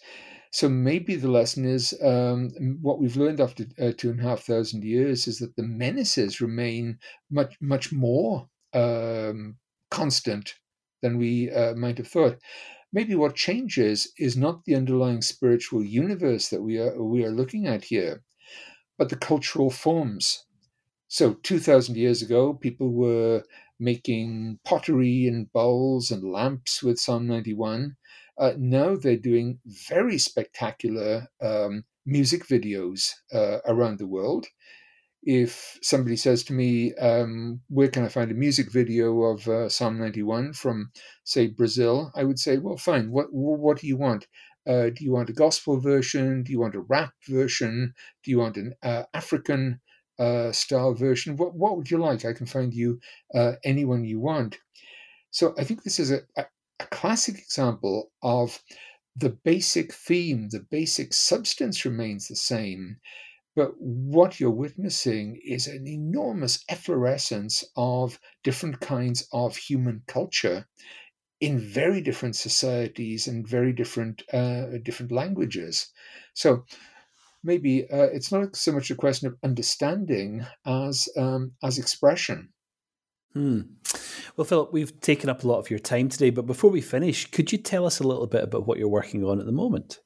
So 0.50 0.68
maybe 0.68 1.16
the 1.16 1.30
lesson 1.30 1.64
is 1.64 1.94
um, 2.02 2.50
what 2.82 3.00
we've 3.00 3.16
learned 3.16 3.40
after 3.40 3.64
uh, 3.80 3.92
two 3.96 4.10
and 4.10 4.20
a 4.20 4.24
half 4.24 4.42
thousand 4.42 4.84
years 4.84 5.26
is 5.26 5.38
that 5.38 5.56
the 5.56 5.62
menaces 5.62 6.40
remain 6.42 6.98
much 7.30 7.56
much 7.60 7.90
more 7.92 8.48
um, 8.74 9.56
constant 9.90 10.56
than 11.00 11.18
we 11.18 11.50
uh, 11.50 11.74
might 11.74 11.98
have 11.98 12.08
thought. 12.08 12.38
Maybe 12.92 13.14
what 13.14 13.34
changes 13.34 14.12
is 14.18 14.36
not 14.36 14.64
the 14.64 14.74
underlying 14.74 15.22
spiritual 15.22 15.82
universe 15.82 16.50
that 16.50 16.62
we 16.62 16.78
are 16.78 17.02
we 17.02 17.24
are 17.24 17.30
looking 17.32 17.66
at 17.66 17.84
here, 17.84 18.22
but 18.98 19.08
the 19.08 19.16
cultural 19.16 19.70
forms. 19.70 20.44
So 21.08 21.34
two 21.34 21.58
thousand 21.60 21.96
years 21.96 22.22
ago, 22.22 22.54
people 22.54 22.92
were 22.92 23.44
making 23.82 24.58
pottery 24.64 25.26
and 25.26 25.52
bowls 25.52 26.10
and 26.10 26.24
lamps 26.24 26.82
with 26.82 26.98
Psalm 26.98 27.26
ninety 27.26 27.54
one. 27.54 27.96
Uh, 28.38 28.52
now 28.56 28.96
they're 28.96 29.16
doing 29.16 29.58
very 29.66 30.18
spectacular 30.18 31.28
um, 31.42 31.84
music 32.06 32.46
videos 32.46 33.10
uh, 33.32 33.58
around 33.66 33.98
the 33.98 34.06
world 34.06 34.46
if 35.22 35.78
somebody 35.82 36.16
says 36.16 36.42
to 36.44 36.52
me, 36.52 36.94
um, 36.94 37.60
Where 37.68 37.88
can 37.88 38.04
I 38.04 38.08
find 38.08 38.30
a 38.30 38.34
music 38.34 38.70
video 38.72 39.22
of 39.22 39.46
uh, 39.48 39.68
Psalm 39.68 39.98
91 39.98 40.52
from, 40.52 40.90
say, 41.24 41.46
Brazil? 41.46 42.10
I 42.14 42.24
would 42.24 42.38
say, 42.38 42.58
Well, 42.58 42.76
fine. 42.76 43.10
What, 43.10 43.32
what 43.32 43.78
do 43.78 43.86
you 43.86 43.96
want? 43.96 44.26
Uh, 44.66 44.90
do 44.90 45.04
you 45.04 45.12
want 45.12 45.30
a 45.30 45.32
gospel 45.32 45.80
version? 45.80 46.42
Do 46.42 46.52
you 46.52 46.60
want 46.60 46.74
a 46.74 46.80
rap 46.80 47.12
version? 47.28 47.94
Do 48.24 48.30
you 48.30 48.38
want 48.38 48.56
an 48.56 48.74
uh, 48.82 49.04
African 49.14 49.80
uh, 50.18 50.52
style 50.52 50.94
version? 50.94 51.36
What, 51.36 51.54
what 51.54 51.76
would 51.76 51.90
you 51.90 51.98
like? 51.98 52.24
I 52.24 52.32
can 52.32 52.46
find 52.46 52.72
you 52.74 53.00
uh, 53.34 53.54
anyone 53.64 54.04
you 54.04 54.20
want. 54.20 54.58
So 55.30 55.54
I 55.58 55.64
think 55.64 55.82
this 55.82 55.98
is 55.98 56.10
a, 56.10 56.20
a, 56.36 56.46
a 56.80 56.86
classic 56.86 57.38
example 57.38 58.12
of 58.22 58.62
the 59.16 59.30
basic 59.30 59.92
theme, 59.92 60.48
the 60.50 60.60
basic 60.60 61.12
substance 61.14 61.84
remains 61.84 62.28
the 62.28 62.36
same 62.36 62.98
but 63.54 63.72
what 63.78 64.40
you're 64.40 64.50
witnessing 64.50 65.40
is 65.44 65.66
an 65.66 65.86
enormous 65.86 66.64
efflorescence 66.68 67.64
of 67.76 68.18
different 68.42 68.80
kinds 68.80 69.28
of 69.32 69.56
human 69.56 70.02
culture 70.06 70.66
in 71.40 71.58
very 71.58 72.00
different 72.00 72.36
societies 72.36 73.26
and 73.28 73.46
very 73.46 73.72
different 73.72 74.22
uh, 74.32 74.78
different 74.82 75.12
languages. 75.12 75.92
So 76.34 76.64
maybe 77.44 77.84
uh, 77.90 78.08
it's 78.12 78.32
not 78.32 78.56
so 78.56 78.72
much 78.72 78.90
a 78.90 78.94
question 78.94 79.28
of 79.28 79.36
understanding 79.42 80.46
as 80.66 81.08
um, 81.16 81.52
as 81.62 81.78
expression. 81.78 82.50
Hmm. 83.32 83.60
Well, 84.36 84.44
Philip, 84.44 84.72
we've 84.72 85.00
taken 85.00 85.30
up 85.30 85.42
a 85.42 85.48
lot 85.48 85.58
of 85.58 85.70
your 85.70 85.78
time 85.78 86.08
today, 86.08 86.30
but 86.30 86.46
before 86.46 86.70
we 86.70 86.80
finish, 86.80 87.30
could 87.30 87.50
you 87.52 87.58
tell 87.58 87.86
us 87.86 88.00
a 88.00 88.06
little 88.06 88.26
bit 88.26 88.44
about 88.44 88.66
what 88.66 88.78
you're 88.78 88.88
working 88.88 89.24
on 89.24 89.40
at 89.40 89.46
the 89.46 89.52
moment? 89.52 90.00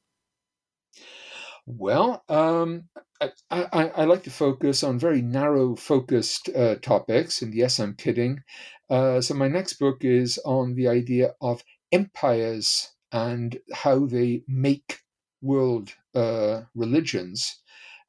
Well, 1.66 2.22
um, 2.29 2.85
I, 3.20 3.31
I, 3.51 3.88
I, 3.88 4.05
like 4.05 4.22
to 4.25 4.31
focus 4.31 4.85
on 4.85 5.01
very 5.01 5.20
narrow 5.20 5.75
focused 5.75 6.49
uh, 6.55 6.77
topics, 6.77 7.42
and 7.42 7.53
yes, 7.53 7.81
I'm 7.81 7.94
kidding. 7.94 8.42
Uh, 8.88 9.20
so, 9.20 9.35
my 9.35 9.49
next 9.49 9.75
book 9.75 10.05
is 10.05 10.38
on 10.44 10.75
the 10.75 10.87
idea 10.87 11.33
of 11.40 11.64
empires 11.90 12.92
and 13.11 13.59
how 13.75 14.07
they 14.07 14.42
make 14.46 15.01
world 15.42 15.92
uh, 16.16 16.62
religions 16.74 17.61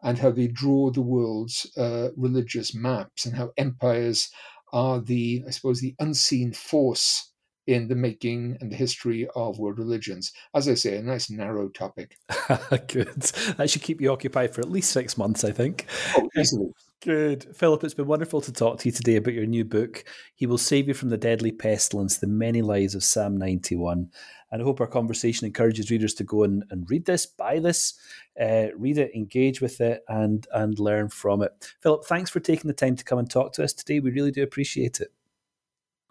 and 0.04 0.18
how 0.18 0.32
they 0.32 0.48
draw 0.48 0.92
the 0.92 1.02
world's 1.02 1.72
uh, 1.78 2.10
religious 2.16 2.76
maps, 2.76 3.26
and 3.26 3.36
how 3.36 3.52
empires 3.58 4.30
are 4.72 5.00
the, 5.00 5.44
I 5.48 5.52
suppose, 5.52 5.82
the 5.82 5.96
unseen 6.00 6.54
force 6.54 7.32
in 7.66 7.90
the 7.90 7.96
making 7.96 8.58
and 8.62 8.72
the 8.72 8.76
history 8.76 9.28
of 9.36 9.60
world 9.60 9.78
religions. 9.78 10.32
As 10.56 10.70
I 10.70 10.76
say, 10.76 10.98
a 10.98 11.04
nice 11.04 11.30
narrow 11.30 11.68
topic. 11.68 12.18
Good. 12.88 13.22
That 13.58 13.70
should 13.70 13.82
keep 13.82 14.00
you 14.00 14.12
occupied 14.12 14.54
for 14.54 14.62
at 14.62 14.72
least 14.72 14.92
six 14.92 15.18
months, 15.18 15.44
I 15.44 15.52
think. 15.52 15.86
Oh, 16.16 16.30
easily. 16.38 16.72
Good. 17.04 17.56
Philip, 17.56 17.84
it's 17.84 17.94
been 17.94 18.08
wonderful 18.08 18.42
to 18.42 18.54
talk 18.54 18.80
to 18.80 18.88
you 18.88 18.94
today 18.94 19.18
about 19.18 19.34
your 19.34 19.46
new 19.46 19.66
book. 19.66 20.06
He 20.34 20.48
will 20.48 20.58
save 20.58 20.88
you 20.88 20.94
from 20.94 21.10
the 21.10 21.18
deadly 21.18 21.52
pestilence, 21.52 22.18
the 22.18 22.28
many 22.28 22.62
lives 22.62 22.96
of 22.96 23.04
Psalm 23.04 23.38
91. 23.38 24.10
And 24.52 24.62
I 24.62 24.66
hope 24.66 24.80
our 24.80 24.88
conversation 24.88 25.46
encourages 25.46 25.92
readers 25.92 26.14
to 26.16 26.24
go 26.24 26.44
and, 26.44 26.64
and 26.70 26.90
read 26.90 27.06
this, 27.06 27.26
buy 27.26 27.60
this, 27.60 27.96
uh, 28.40 28.68
read 28.78 28.98
it, 28.98 29.14
engage 29.14 29.62
with 29.62 29.82
it, 29.82 30.04
and, 30.08 30.48
and 30.54 30.80
learn 30.80 31.10
from 31.10 31.42
it. 31.42 31.74
Philip, 31.82 32.06
thanks 32.06 32.30
for 32.30 32.40
taking 32.40 32.68
the 32.68 32.74
time 32.74 32.96
to 32.96 33.04
come 33.04 33.20
and 33.20 33.30
talk 33.30 33.54
to 33.54 33.64
us 33.64 33.74
today. 33.74 34.00
We 34.00 34.12
really 34.12 34.32
do 34.32 34.44
appreciate 34.44 35.02
it. 35.02 35.12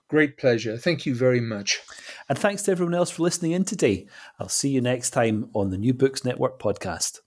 Great 0.09 0.37
pleasure. 0.37 0.77
Thank 0.77 1.05
you 1.05 1.15
very 1.17 1.41
much. 1.41 1.81
And 2.29 2.39
thanks 2.39 2.63
to 2.65 2.71
everyone 2.71 2.95
else 2.95 3.11
for 3.11 3.23
listening 3.23 3.53
in 3.53 3.65
today. 3.65 4.07
I'll 4.39 4.49
see 4.49 4.69
you 4.69 4.81
next 4.81 5.11
time 5.11 5.51
on 5.53 5.71
the 5.71 5.79
New 5.79 5.95
Books 5.95 6.25
Network 6.25 6.61
podcast. 6.61 7.21